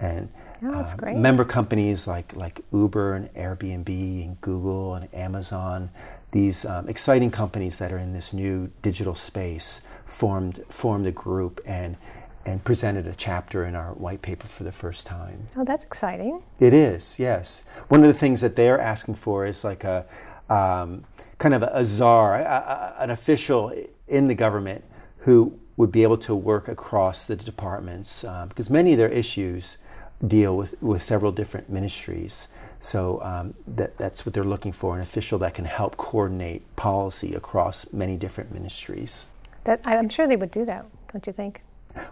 [0.00, 0.30] And
[0.62, 3.88] oh, uh, member companies like, like Uber and Airbnb
[4.24, 5.90] and Google and Amazon,
[6.30, 11.60] these um, exciting companies that are in this new digital space, formed, formed a group
[11.66, 11.96] and,
[12.44, 15.46] and presented a chapter in our white paper for the first time.
[15.56, 16.42] Oh, that's exciting.
[16.60, 17.64] It is, yes.
[17.88, 20.06] One of the things that they're asking for is like a
[20.48, 21.04] um,
[21.38, 23.72] kind of a czar, a, a, an official
[24.08, 24.84] in the government
[25.18, 29.78] who would be able to work across the departments um, because many of their issues
[30.26, 32.48] deal with, with several different ministries.
[32.80, 37.34] So um, that, that's what they're looking for an official that can help coordinate policy
[37.34, 39.26] across many different ministries.
[39.64, 41.62] That, I'm sure they would do that, don't you think?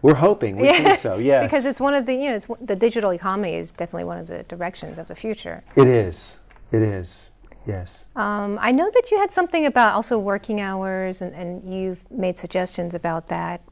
[0.03, 0.57] We're hoping.
[0.57, 0.83] We yeah.
[0.83, 1.19] think so.
[1.19, 1.45] Yes.
[1.51, 4.43] because it's one of the you know the digital economy is definitely one of the
[4.45, 5.63] directions of the future.
[5.77, 6.39] It is.
[6.73, 7.31] It is.
[7.67, 8.05] Yes.
[8.15, 12.37] Um, I know that you had something about also working hours, and, and you've made
[12.37, 13.63] suggestions about that.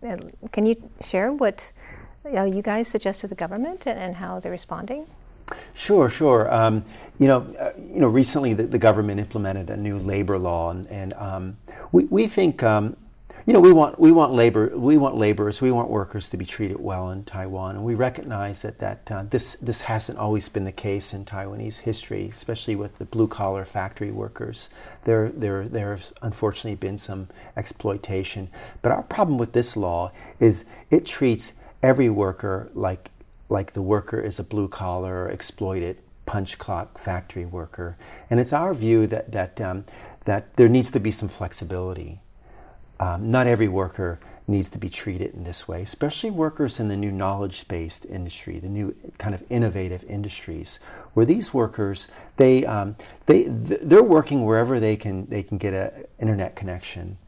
[0.51, 1.73] Can you share what
[2.31, 5.07] you, guys suggest to the government and, how they're responding?
[5.75, 6.53] Sure, sure.
[6.53, 6.85] Um,
[7.19, 10.87] you know, uh, you know, recently the, the, government implemented a new labor law, and,
[10.87, 11.57] and um,
[11.91, 12.97] we, we think um,
[13.45, 16.45] you know, we want we want labor we want laborers we want workers to be
[16.45, 20.63] treated well in Taiwan, and we recognize that that uh, this this hasn't always been
[20.63, 24.71] the case in Taiwanese history, especially with the blue collar factory workers.
[25.05, 28.49] There there there's unfortunately been some exploitation,
[28.81, 33.11] but our problem with this law is it treats every worker like
[33.49, 37.97] like the worker is a blue collar exploited punch clock factory worker,
[38.31, 39.85] and it's our view that that um,
[40.25, 42.21] that there needs to be some flexibility
[43.03, 46.97] um, not every worker needs to be treated in this way, especially workers in the
[46.97, 50.79] new knowledge based industry, the new kind of innovative industries,
[51.12, 52.95] where these workers, they, um,
[53.27, 57.18] they, they're working wherever they can, they can get an internet connection.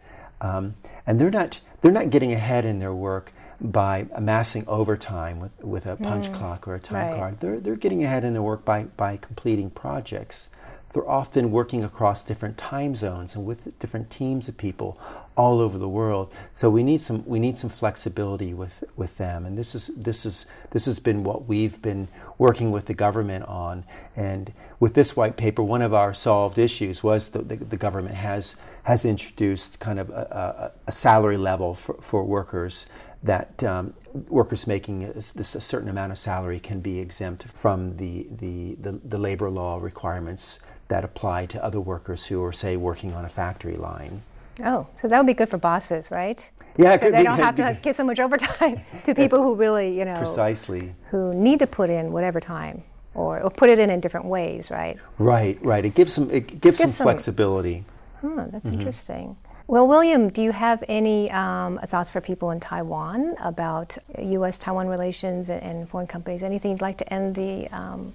[0.40, 0.76] Um,
[1.08, 5.86] and they're not, they're not getting ahead in their work by amassing overtime with, with
[5.86, 7.14] a punch mm, clock or a time right.
[7.14, 7.40] card.
[7.40, 10.50] They're, they're getting ahead in their work by, by completing projects
[10.94, 14.98] they're often working across different time zones and with different teams of people
[15.36, 16.32] all over the world.
[16.52, 19.44] So we need some we need some flexibility with, with them.
[19.44, 23.44] And this is this is this has been what we've been working with the government
[23.46, 23.84] on.
[24.14, 28.14] And with this white paper, one of our solved issues was that the, the government
[28.14, 32.86] has has introduced kind of a, a, a salary level for, for workers
[33.24, 33.94] that um,
[34.28, 38.74] workers making a, this, a certain amount of salary can be exempt from the, the,
[38.74, 43.24] the, the labor law requirements that apply to other workers who are, say, working on
[43.24, 44.22] a factory line.
[44.62, 46.48] Oh, so that would be good for bosses, right?
[46.76, 49.98] Yeah, so they be, don't have to give so much overtime to people who really,
[49.98, 52.84] you know, precisely who need to put in whatever time,
[53.14, 54.98] or, or put it in in different ways, right?
[55.18, 55.84] Right, right.
[55.84, 57.84] It gives some it gives, some, some, flexibility.
[58.20, 58.74] Huh, that's mm-hmm.
[58.74, 59.36] interesting.
[59.66, 64.58] Well, William, do you have any um, thoughts for people in Taiwan about U.S.
[64.58, 66.42] Taiwan relations and, and, foreign companies?
[66.42, 68.12] Anything you'd like to end the um,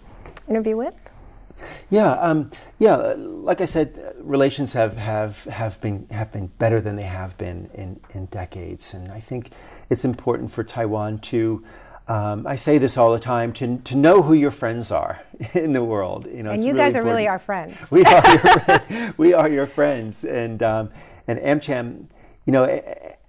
[0.47, 1.11] interview with?
[1.89, 3.15] Yeah, um, yeah.
[3.17, 7.69] Like I said, relations have, have, have been have been better than they have been
[7.73, 9.49] in, in decades, and I think
[9.89, 11.63] it's important for Taiwan to.
[12.09, 15.21] Um, I say this all the time to, to know who your friends are
[15.53, 16.25] in the world.
[16.25, 17.17] You know, and you really guys are important.
[17.17, 17.91] really our friends.
[17.91, 20.89] we are your, we are your friends, and um,
[21.27, 22.05] and AmCham,
[22.45, 22.65] you know,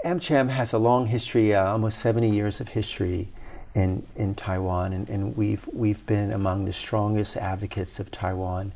[0.05, 3.29] AmCham has a long history, uh, almost seventy years of history
[3.75, 8.73] in, in Taiwan, and, and we've, we've been among the strongest advocates of Taiwan.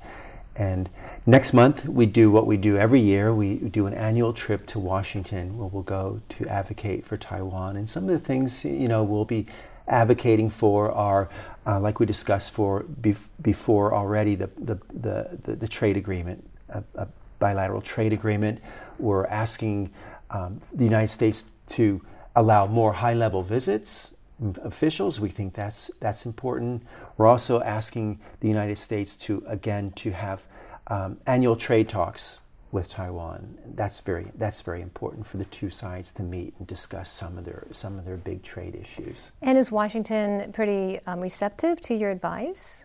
[0.56, 0.88] And
[1.26, 3.34] next month, we do what we do every year.
[3.34, 7.76] We do an annual trip to Washington where we'll go to advocate for Taiwan.
[7.76, 9.46] And some of the things, you know, we'll be
[9.88, 11.28] advocating for are,
[11.66, 16.48] uh, like we discussed for bef- before already, the, the, the, the, the trade agreement,
[16.70, 17.08] a, a,
[17.40, 18.58] bilateral trade agreement.
[18.98, 19.90] We're asking
[20.30, 22.00] um, the United States to
[22.36, 24.14] allow more high level visits
[24.62, 25.20] officials.
[25.20, 26.82] We think that's that's important.
[27.16, 30.46] We're also asking the United States to again to have
[30.86, 32.40] um, annual trade talks
[32.74, 33.56] with Taiwan.
[33.76, 37.44] That's very that's very important for the two sides to meet and discuss some of
[37.44, 39.30] their some of their big trade issues.
[39.40, 42.84] And is Washington pretty um, receptive to your advice?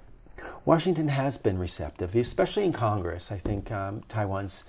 [0.63, 3.31] Washington has been receptive, especially in Congress.
[3.31, 4.63] I think um, Taiwan's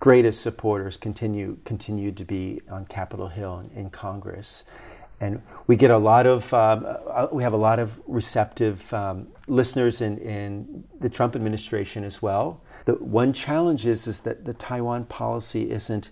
[0.00, 4.64] greatest supporters continue continue to be on Capitol Hill in, in Congress
[5.20, 9.28] and we get a lot of um, uh, we have a lot of receptive um,
[9.48, 12.60] listeners in, in the Trump administration as well.
[12.84, 16.10] The one challenge is is that the Taiwan policy isn't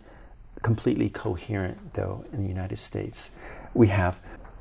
[0.62, 3.31] completely coherent though in the United States.
[3.75, 4.21] We have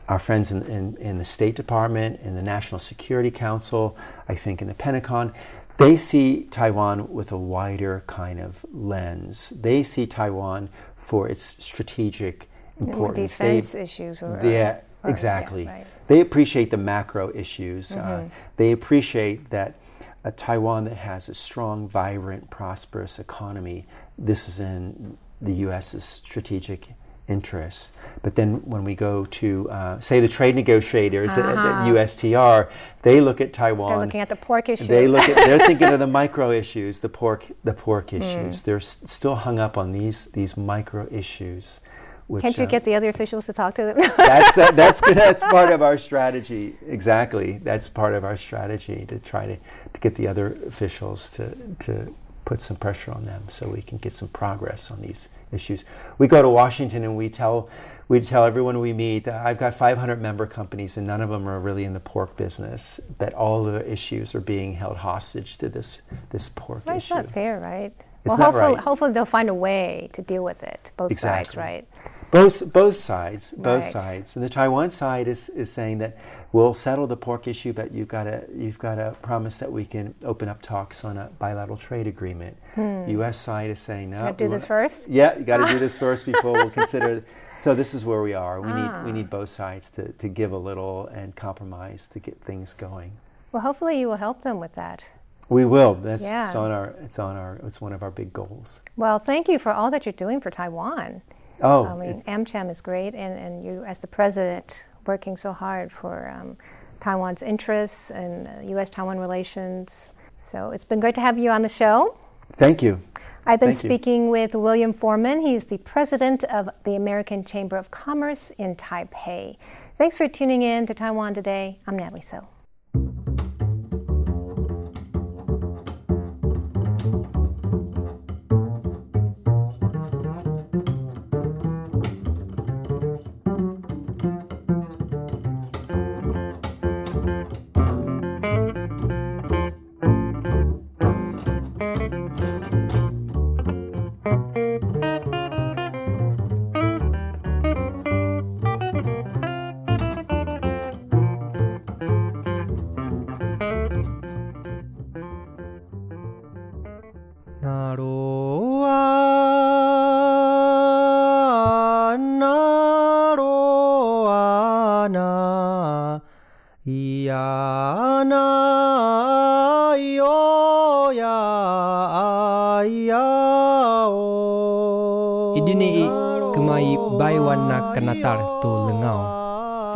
[0.09, 4.61] our friends in, in, in the State Department, in the National Security Council, I think
[4.61, 5.33] in the Pentagon,
[5.77, 9.51] they see Taiwan with a wider kind of lens.
[9.51, 13.37] They see Taiwan for its strategic importance.
[13.37, 15.63] Defense they, issues, or yeah, or, exactly.
[15.63, 15.87] Yeah, right.
[16.07, 17.95] They appreciate the macro issues.
[17.95, 18.25] Uh, mm-hmm.
[18.25, 19.75] Uh, they appreciate that
[20.23, 23.85] a Taiwan that has a strong, vibrant, prosperous economy.
[24.17, 26.87] This is in the U.S.'s strategic
[27.27, 27.91] interests.
[28.21, 31.49] But then when we go to, uh, say, the trade negotiators uh-huh.
[31.49, 32.69] at, at, USTR,
[33.01, 33.89] they look at Taiwan.
[33.89, 34.87] They're looking at the pork issue.
[34.87, 35.37] They look at.
[35.37, 38.17] They're thinking of the micro issues, the pork, the pork hmm.
[38.17, 38.61] issues.
[38.61, 38.63] Mm.
[38.63, 41.79] They're s- still hung up on these these micro issues.
[42.27, 43.97] Which, Can't you uh, get the other officials to talk to them?
[44.17, 46.75] that's uh, that's that's part of our strategy.
[46.87, 51.55] Exactly, that's part of our strategy to try to, to get the other officials to
[51.79, 52.13] to
[52.45, 55.85] put some pressure on them so we can get some progress on these issues.
[56.17, 57.69] We go to Washington and we tell
[58.07, 61.47] we tell everyone we meet that I've got 500 member companies and none of them
[61.47, 62.99] are really in the pork business.
[63.17, 67.15] That all the issues are being held hostage to this this pork well, issue.
[67.15, 67.93] It's not fair, right?
[68.25, 68.83] It's well, hopefully, right.
[68.83, 70.91] hopefully they'll find a way to deal with it.
[70.95, 71.55] Both exactly.
[71.55, 71.87] sides, right?
[72.33, 73.91] Both both sides, both right.
[73.91, 76.17] sides, and the Taiwan side is, is saying that
[76.51, 79.85] we'll settle the pork issue, but you've got to you've got to promise that we
[79.85, 82.57] can open up talks on a bilateral trade agreement.
[82.73, 83.07] Hmm.
[83.07, 83.37] U.S.
[83.37, 84.33] side is saying no.
[84.33, 85.07] Do this first.
[85.07, 87.23] Yeah, you got to do this first before we'll consider.
[87.55, 88.59] So this is where we are.
[88.61, 89.03] We ah.
[89.03, 92.73] need we need both sides to, to give a little and compromise to get things
[92.73, 93.11] going.
[93.51, 95.05] Well, hopefully you will help them with that.
[95.49, 95.93] We will.
[95.93, 96.45] That's yeah.
[96.45, 98.81] it's on our it's on our it's one of our big goals.
[98.97, 101.21] Well, thank you for all that you're doing for Taiwan.
[101.61, 105.91] Oh, I mean, AmCham is great, and, and you, as the president, working so hard
[105.91, 106.57] for um,
[106.99, 108.89] Taiwan's interests and uh, U.S.
[108.89, 110.13] Taiwan relations.
[110.37, 112.17] So it's been great to have you on the show.
[112.53, 113.01] Thank you.
[113.45, 114.29] I've been Thank speaking you.
[114.29, 115.41] with William Foreman.
[115.41, 119.57] He's the president of the American Chamber of Commerce in Taipei.
[119.97, 121.79] Thanks for tuning in to Taiwan Today.
[121.85, 122.47] I'm Natalie Tso.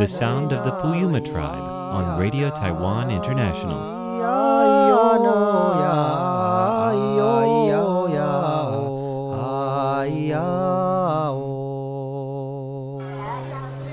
[0.08, 3.78] The sound of the Puyuma tribe on Radio Taiwan International.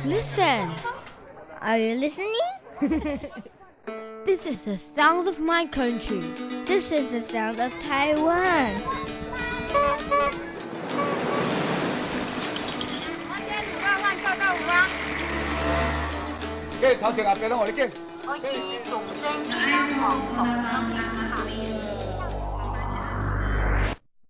[0.07, 0.71] Listen.
[1.61, 3.21] Are you listening?
[4.25, 6.21] this is the sound of my country.
[6.65, 9.05] This is the sound of Taiwan.
[16.85, 17.57] 앞에는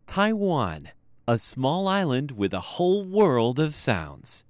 [0.06, 0.88] Taiwan,
[1.26, 4.44] a small island with a whole world of sounds.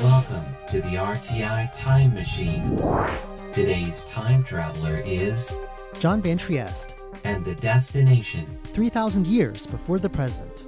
[0.00, 2.78] Welcome to the RTI Time Machine.
[3.52, 5.56] Today's time traveler is
[5.98, 6.94] John Van Trieste.
[7.24, 10.64] And the destination 3,000 years before the present.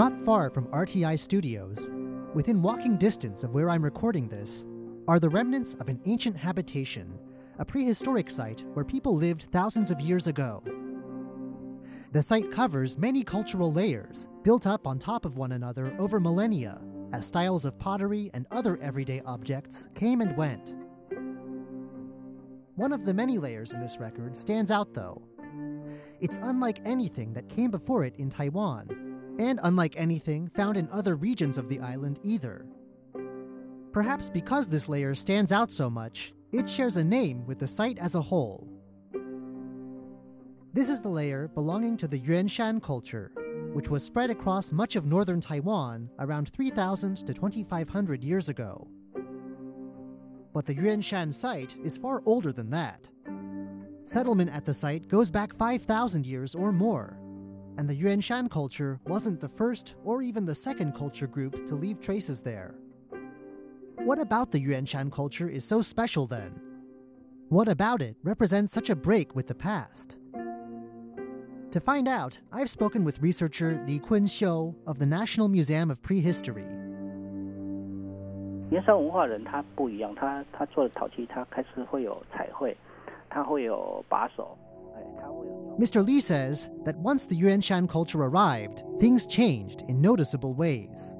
[0.00, 1.90] Not far from RTI studios,
[2.32, 4.64] within walking distance of where I'm recording this,
[5.06, 7.18] are the remnants of an ancient habitation,
[7.58, 10.64] a prehistoric site where people lived thousands of years ago.
[12.12, 16.80] The site covers many cultural layers built up on top of one another over millennia
[17.12, 20.76] as styles of pottery and other everyday objects came and went.
[22.74, 25.20] One of the many layers in this record stands out, though.
[26.22, 29.09] It's unlike anything that came before it in Taiwan,
[29.40, 32.66] and unlike anything found in other regions of the island either.
[33.90, 37.98] Perhaps because this layer stands out so much, it shares a name with the site
[37.98, 38.68] as a whole.
[40.74, 43.32] This is the layer belonging to the Yuanshan culture,
[43.72, 48.86] which was spread across much of northern Taiwan around 3,000 to 2,500 years ago.
[50.52, 53.08] But the Yuanshan site is far older than that.
[54.04, 57.18] Settlement at the site goes back 5,000 years or more,
[57.77, 61.99] and the Yuanshan culture wasn't the first or even the second culture group to leave
[61.99, 62.75] traces there.
[64.03, 66.59] What about the Yuanshan culture is so special then?
[67.49, 70.19] What about it represents such a break with the past?
[71.71, 76.01] To find out, I've spoken with researcher Li Kun Xiu of the National Museum of
[76.01, 76.65] Prehistory.
[78.71, 82.75] 岩山文化人他不一样，他他做的陶器，他开始会有彩绘，
[83.29, 84.68] 他会有把手，哎，他会有。
[85.79, 86.05] Mr.
[86.05, 91.17] Li says that once the Yuanshan culture arrived, things changed in noticeable ways.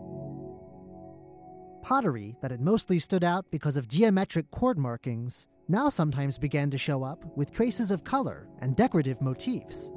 [1.81, 6.77] Pottery that had mostly stood out because of geometric chord markings now sometimes began to
[6.77, 9.91] show up with traces of color and decorative motifs.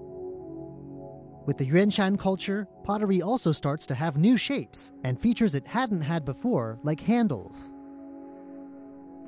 [1.47, 6.03] With the Yuanshan culture, pottery also starts to have new shapes and features it hadn't
[6.03, 7.75] had before, like handles.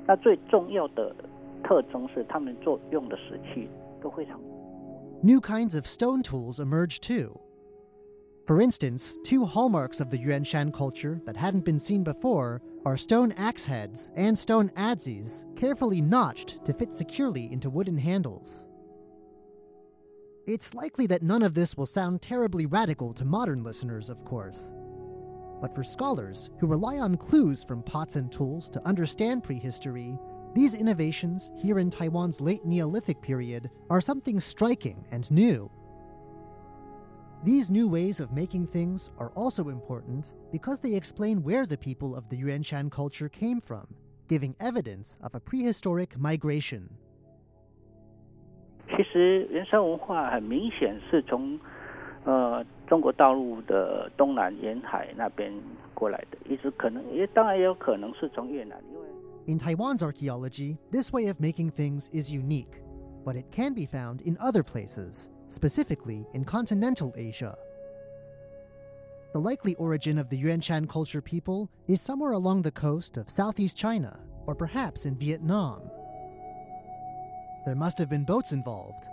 [0.05, 1.15] 那最重要的
[1.63, 3.69] 特征是他们做用的石器
[4.01, 4.39] 都非常
[5.22, 7.38] New kinds of stone tools emerged too.
[8.46, 13.32] For instance, two hallmarks of the Yuanshan culture that hadn't been seen before are stone
[13.32, 18.68] axe heads and stone adzes, carefully notched to fit securely into wooden handles.
[20.46, 24.72] It's likely that none of this will sound terribly radical to modern listeners, of course.
[25.60, 30.16] But for scholars who rely on clues from pots and tools to understand prehistory,
[30.55, 35.69] these innovations here in Taiwan's late Neolithic period are something striking and new.
[37.43, 42.15] These new ways of making things are also important because they explain where the people
[42.15, 43.87] of the Yuanshan culture came from,
[44.27, 46.89] giving evidence of a prehistoric migration.
[48.89, 51.57] 其实原山文化很明显是从
[52.25, 55.51] 呃中国大陆的东南沿海那边
[55.93, 59.07] 过来的，一直可能也当然也有可能是从越南，因为
[59.46, 62.82] In Taiwan's archaeology, this way of making things is unique,
[63.24, 67.56] but it can be found in other places, specifically in continental Asia.
[69.32, 73.76] The likely origin of the Yuanshan culture people is somewhere along the coast of southeast
[73.76, 74.18] China,
[74.48, 75.80] or perhaps in Vietnam.
[77.64, 79.08] There must have been boats involved,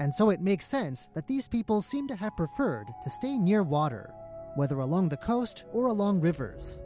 [0.00, 3.62] and so it makes sense that these people seem to have preferred to stay near
[3.62, 4.12] water,
[4.56, 6.80] whether along the coast or along rivers.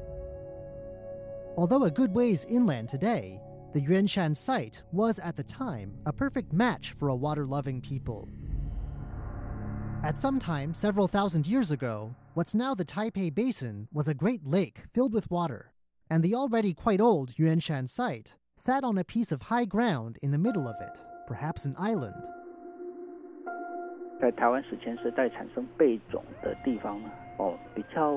[1.58, 3.40] Although a good ways inland today,
[3.74, 8.28] the Yuanshan site was at the time a perfect match for a water loving people.
[10.04, 14.46] At some time, several thousand years ago, what's now the Taipei Basin was a great
[14.46, 15.72] lake filled with water,
[16.10, 20.32] and the already quite old Yuanshan site sat on a piece of high ground in
[20.32, 22.28] the middle of it, perhaps an island.
[24.22, 27.10] 在台湾史前时代产生贝种的地方呢，
[27.40, 28.14] 哦，比较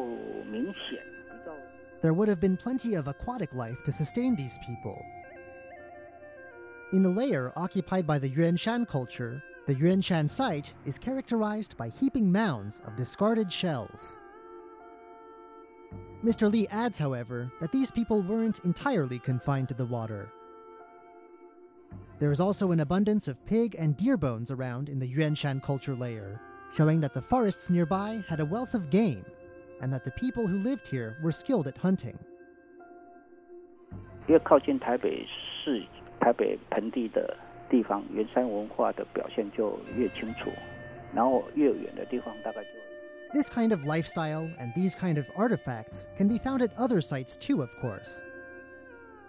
[0.50, 1.09] 明显，比较
[2.01, 5.05] There would have been plenty of aquatic life to sustain these people.
[6.93, 11.77] In the layer occupied by the Yuan Shan culture, the Yuan Shan site is characterized
[11.77, 14.19] by heaping mounds of discarded shells.
[16.23, 16.51] Mr.
[16.51, 20.31] Lee adds, however, that these people weren't entirely confined to the water.
[22.19, 25.61] There is also an abundance of pig and deer bones around in the Yuan Shan
[25.61, 26.39] culture layer,
[26.73, 29.25] showing that the forests nearby had a wealth of game,
[29.80, 32.16] and that the people who lived here were skilled at hunting.
[34.26, 35.86] 越靠近台北市、
[36.18, 37.36] 台北盆地的
[37.70, 40.50] 地方，原山文化的表现就越清楚，
[41.14, 42.70] 然后越远的地方大概就。
[43.32, 47.36] This kind of lifestyle and these kind of artifacts can be found at other sites
[47.36, 48.22] too, of course.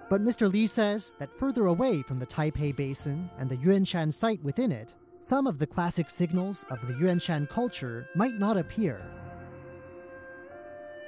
[0.09, 0.51] But Mr.
[0.51, 4.95] Lee says that further away from the Taipei Basin and the Yuanshan site within it,
[5.19, 9.01] some of the classic signals of the Yuanshan culture might not appear.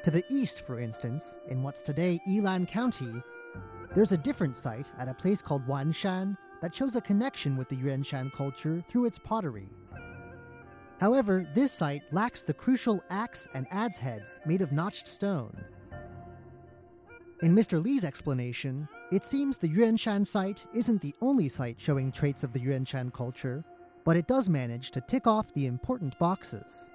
[0.05, 3.23] To the east, for instance, in what's today Yilan County,
[3.95, 7.77] there's a different site at a place called Wanshan that shows a connection with the
[7.77, 9.67] Yuanshan culture through its pottery.
[11.01, 15.57] However, this site lacks the crucial axe and adze heads made of notched stone.
[17.41, 17.83] In Mr.
[17.83, 22.61] Li's explanation, it seems the Yuanshan site isn't the only site showing traits of the
[22.61, 23.65] Yuanshan culture,
[24.05, 26.91] but it does manage to tick off the important boxes.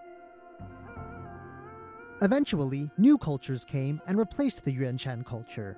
[2.23, 5.77] Eventually, new cultures came and replaced the Yuanshan culture.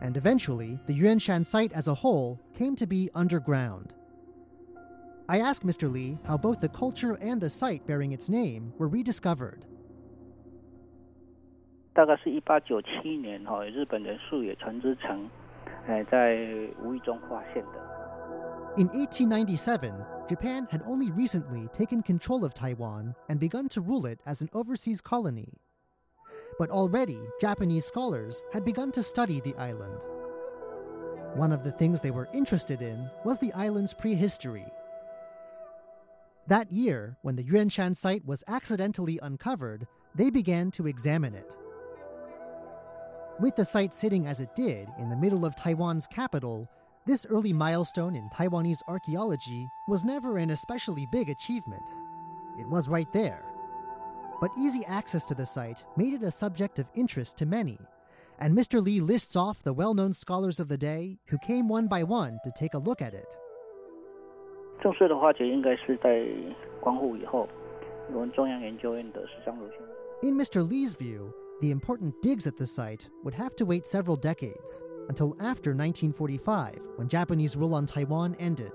[0.00, 3.94] And eventually, the Yuanshan site as a whole came to be underground.
[5.28, 5.90] I asked Mr.
[5.90, 9.66] Li how both the culture and the site bearing its name were rediscovered.
[11.94, 15.28] 大概是一八九七年哈，日本人素野船之城，
[15.86, 16.38] 哎，在
[16.82, 17.95] 无意中发现的。
[18.77, 24.19] In 1897, Japan had only recently taken control of Taiwan and begun to rule it
[24.27, 25.51] as an overseas colony.
[26.59, 30.05] But already, Japanese scholars had begun to study the island.
[31.33, 34.67] One of the things they were interested in was the island's prehistory.
[36.45, 41.57] That year, when the Yuanshan site was accidentally uncovered, they began to examine it.
[43.39, 46.69] With the site sitting as it did in the middle of Taiwan's capital,
[47.06, 51.88] this early milestone in Taiwanese archaeology was never an especially big achievement.
[52.58, 53.44] It was right there.
[54.40, 57.78] But easy access to the site made it a subject of interest to many,
[58.40, 58.82] and Mr.
[58.82, 62.38] Li lists off the well known scholars of the day who came one by one
[62.44, 63.36] to take a look at it.
[64.82, 66.26] 正式的化解应该是在
[66.80, 67.48] 光复以后，
[68.12, 69.88] 我们中央研究院的石章儒先生。
[70.22, 70.62] In Mr.
[70.68, 75.35] Li's view, the important digs at the site would have to wait several decades, until
[75.39, 78.71] after 1945, when Japanese rule on Taiwan ended.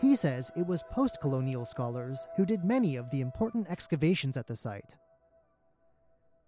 [0.00, 4.46] He says it was post colonial scholars who did many of the important excavations at
[4.46, 4.96] the site.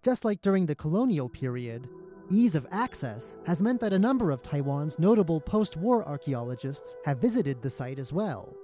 [0.03, 1.87] Just like during the colonial period,
[2.29, 7.19] ease of access has meant that a number of Taiwan's notable post war archaeologists have
[7.19, 8.55] visited the site as well.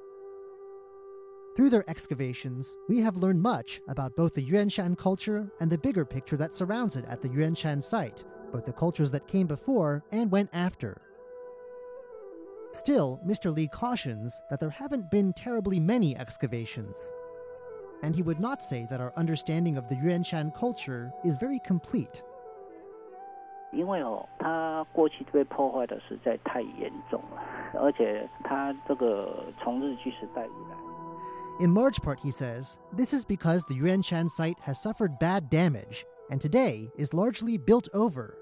[1.55, 6.05] Through their excavations, we have learned much about both the Yuanshan culture and the bigger
[6.05, 10.30] picture that surrounds it at the Yuanshan site, both the cultures that came before and
[10.30, 11.00] went after.
[12.72, 13.54] Still, Mr.
[13.54, 17.12] Li cautions that there haven't been terribly many excavations.
[18.02, 22.22] And he would not say that our understanding of the Yuanshan culture is very complete.
[23.72, 27.42] 因为哦，它过去被破坏的实在太严重了，
[27.74, 36.04] 而且它这个从日据时代以来， In large part, he says, this is because the Yuanshan site has suffered bad damage
[36.30, 38.36] and today is largely built over.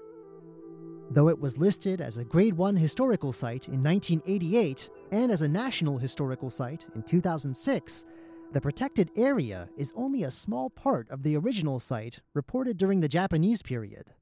[1.12, 5.48] Though it was listed as a Grade 1 historical site in 1988 and as a
[5.48, 8.04] National Historical Site in 2006,
[8.52, 13.08] the protected area is only a small part of the original site reported during the
[13.08, 14.12] Japanese period.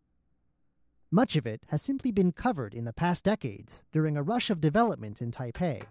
[1.10, 4.60] Much of it has simply been covered in the past decades during a rush of
[4.60, 5.82] development in Taipei.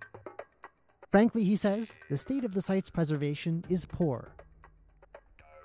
[1.11, 4.33] Frankly, he says, the state of the site's preservation is poor.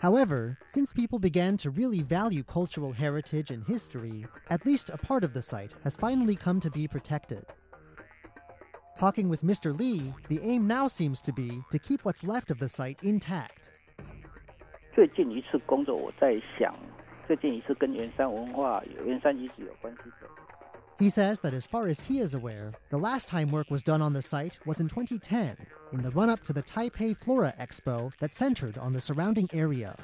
[0.02, 5.24] However, since people began to really value cultural heritage and history, at least a part
[5.24, 7.46] of the site has finally come to be protected.
[8.96, 9.78] Talking with Mr.
[9.78, 13.72] Li, the aim now seems to be to keep what's left of the site intact.
[14.94, 16.76] 最近一次工作，我在想，
[17.28, 20.41] 最近一次跟圆山文化、圆山遗址有关系的。
[21.03, 24.01] He says that as far as he is aware, the last time work was done
[24.01, 25.57] on the site was in 2010,
[25.93, 29.97] in the run up to the Taipei Flora Expo that centered on the surrounding area.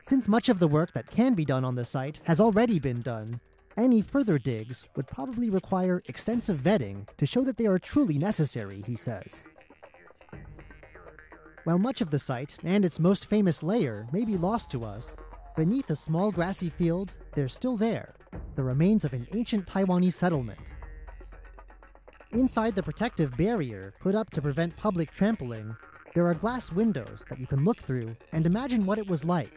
[0.00, 3.02] Since much of the work that can be done on the site has already been
[3.02, 3.38] done,
[3.76, 8.82] any further digs would probably require extensive vetting to show that they are truly necessary,
[8.86, 9.46] he says.
[11.64, 15.14] While much of the site and its most famous layer may be lost to us,
[15.56, 18.15] beneath a small grassy field, they're still there
[18.56, 20.76] the remains of an ancient Taiwanese settlement.
[22.32, 25.76] Inside the protective barrier put up to prevent public trampling,
[26.14, 29.52] there are glass windows that you can look through and imagine what it was like.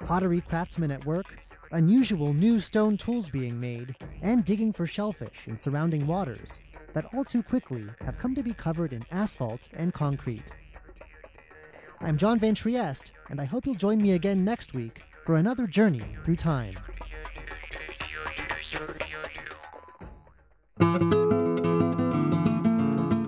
[0.00, 1.26] Pottery craftsmen at work,
[1.72, 6.62] unusual new stone tools being made, and digging for shellfish in surrounding waters
[6.94, 10.52] that all too quickly have come to be covered in asphalt and concrete.
[12.00, 15.66] I'm John Van Trieste, and I hope you'll join me again next week for another
[15.66, 16.76] journey through time.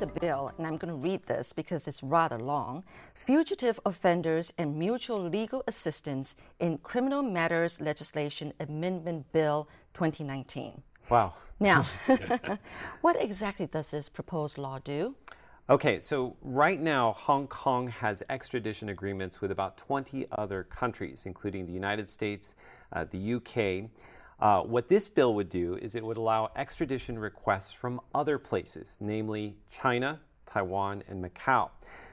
[0.00, 2.84] the name of the bill, and I'm going to read this because it's rather long
[3.14, 10.82] Fugitive Offenders and Mutual Legal Assistance in Criminal Matters Legislation Amendment Bill 2019.
[11.08, 11.34] Wow.
[11.60, 11.84] Now,
[13.02, 15.14] what exactly does this proposed law do?
[15.68, 21.66] Okay, so right now, Hong Kong has extradition agreements with about 20 other countries, including
[21.66, 22.56] the United States,
[22.92, 23.90] uh, the UK.
[24.40, 28.96] Uh, what this bill would do is it would allow extradition requests from other places,
[29.00, 31.68] namely China, Taiwan, and Macau.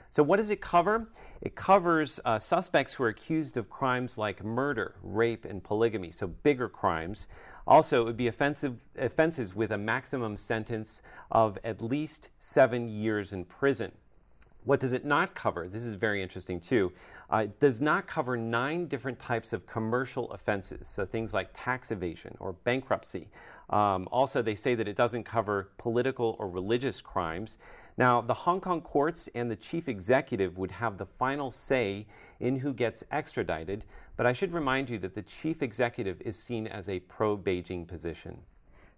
[0.09, 1.09] So, what does it cover?
[1.41, 6.27] It covers uh, suspects who are accused of crimes like murder, rape, and polygamy, so
[6.27, 7.27] bigger crimes.
[7.65, 13.33] Also, it would be offensive, offenses with a maximum sentence of at least seven years
[13.33, 13.91] in prison.
[14.63, 15.67] What does it not cover?
[15.67, 16.91] This is very interesting too.
[17.31, 21.91] Uh, it does not cover nine different types of commercial offenses, so things like tax
[21.91, 23.27] evasion or bankruptcy.
[23.69, 27.57] Um, also, they say that it doesn't cover political or religious crimes.
[27.97, 32.05] Now, the Hong Kong courts and the chief executive would have the final say
[32.39, 33.83] in who gets extradited,
[34.15, 37.87] but I should remind you that the chief executive is seen as a pro Beijing
[37.87, 38.39] position.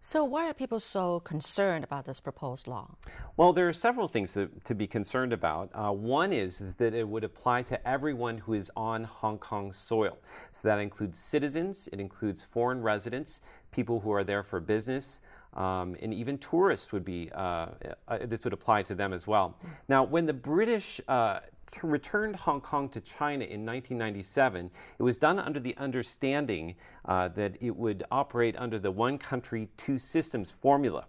[0.02, 2.96] So, why are people so concerned about this proposed law?
[3.36, 5.72] Well, there are several things to, to be concerned about.
[5.74, 9.74] Uh, one is, is that it would apply to everyone who is on Hong Kong
[9.74, 10.18] soil.
[10.54, 13.42] So, that includes citizens, it includes foreign residents,
[13.72, 15.20] people who are there for business,
[15.54, 17.68] um, and even tourists would be, uh,
[18.08, 19.58] uh, this would apply to them as well.
[19.90, 21.42] Now, when the British uh,
[21.84, 27.58] returned Hong Kong to China in 1997, it was done under the understanding uh, that
[27.60, 31.06] it would operate under the one country, two systems formula.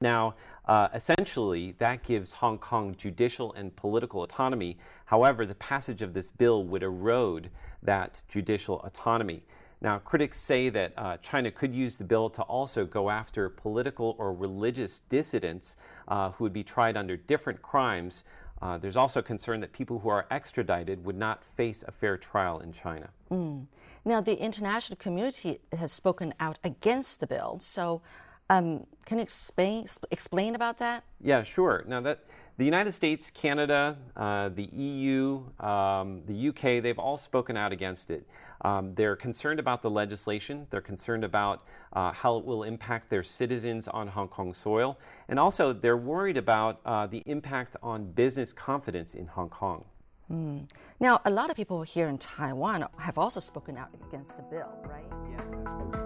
[0.00, 0.34] Now,
[0.66, 4.78] uh, essentially, that gives Hong Kong judicial and political autonomy.
[5.06, 7.50] However, the passage of this bill would erode
[7.82, 9.42] that judicial autonomy.
[9.80, 14.16] Now, critics say that uh, China could use the bill to also go after political
[14.18, 15.76] or religious dissidents
[16.08, 18.24] uh, who would be tried under different crimes.
[18.62, 22.58] Uh, there's also concern that people who are extradited would not face a fair trial
[22.60, 23.10] in China.
[23.30, 23.66] Mm.
[24.04, 27.58] Now, the international community has spoken out against the bill.
[27.60, 28.00] So,
[28.48, 31.04] um, can you explain explain about that?
[31.20, 31.84] Yeah, sure.
[31.86, 32.20] Now that
[32.58, 38.10] the United States, Canada, uh, the EU, um, the UK, they've all spoken out against
[38.10, 38.26] it.
[38.62, 40.66] Um, they're concerned about the legislation.
[40.70, 45.38] They're concerned about uh, how it will impact their citizens on Hong Kong soil, and
[45.38, 49.84] also they're worried about uh, the impact on business confidence in Hong Kong.
[50.30, 50.68] Mm.
[50.98, 54.76] Now, a lot of people here in Taiwan have also spoken out against the bill,
[54.88, 55.04] right?
[55.30, 56.05] Yes.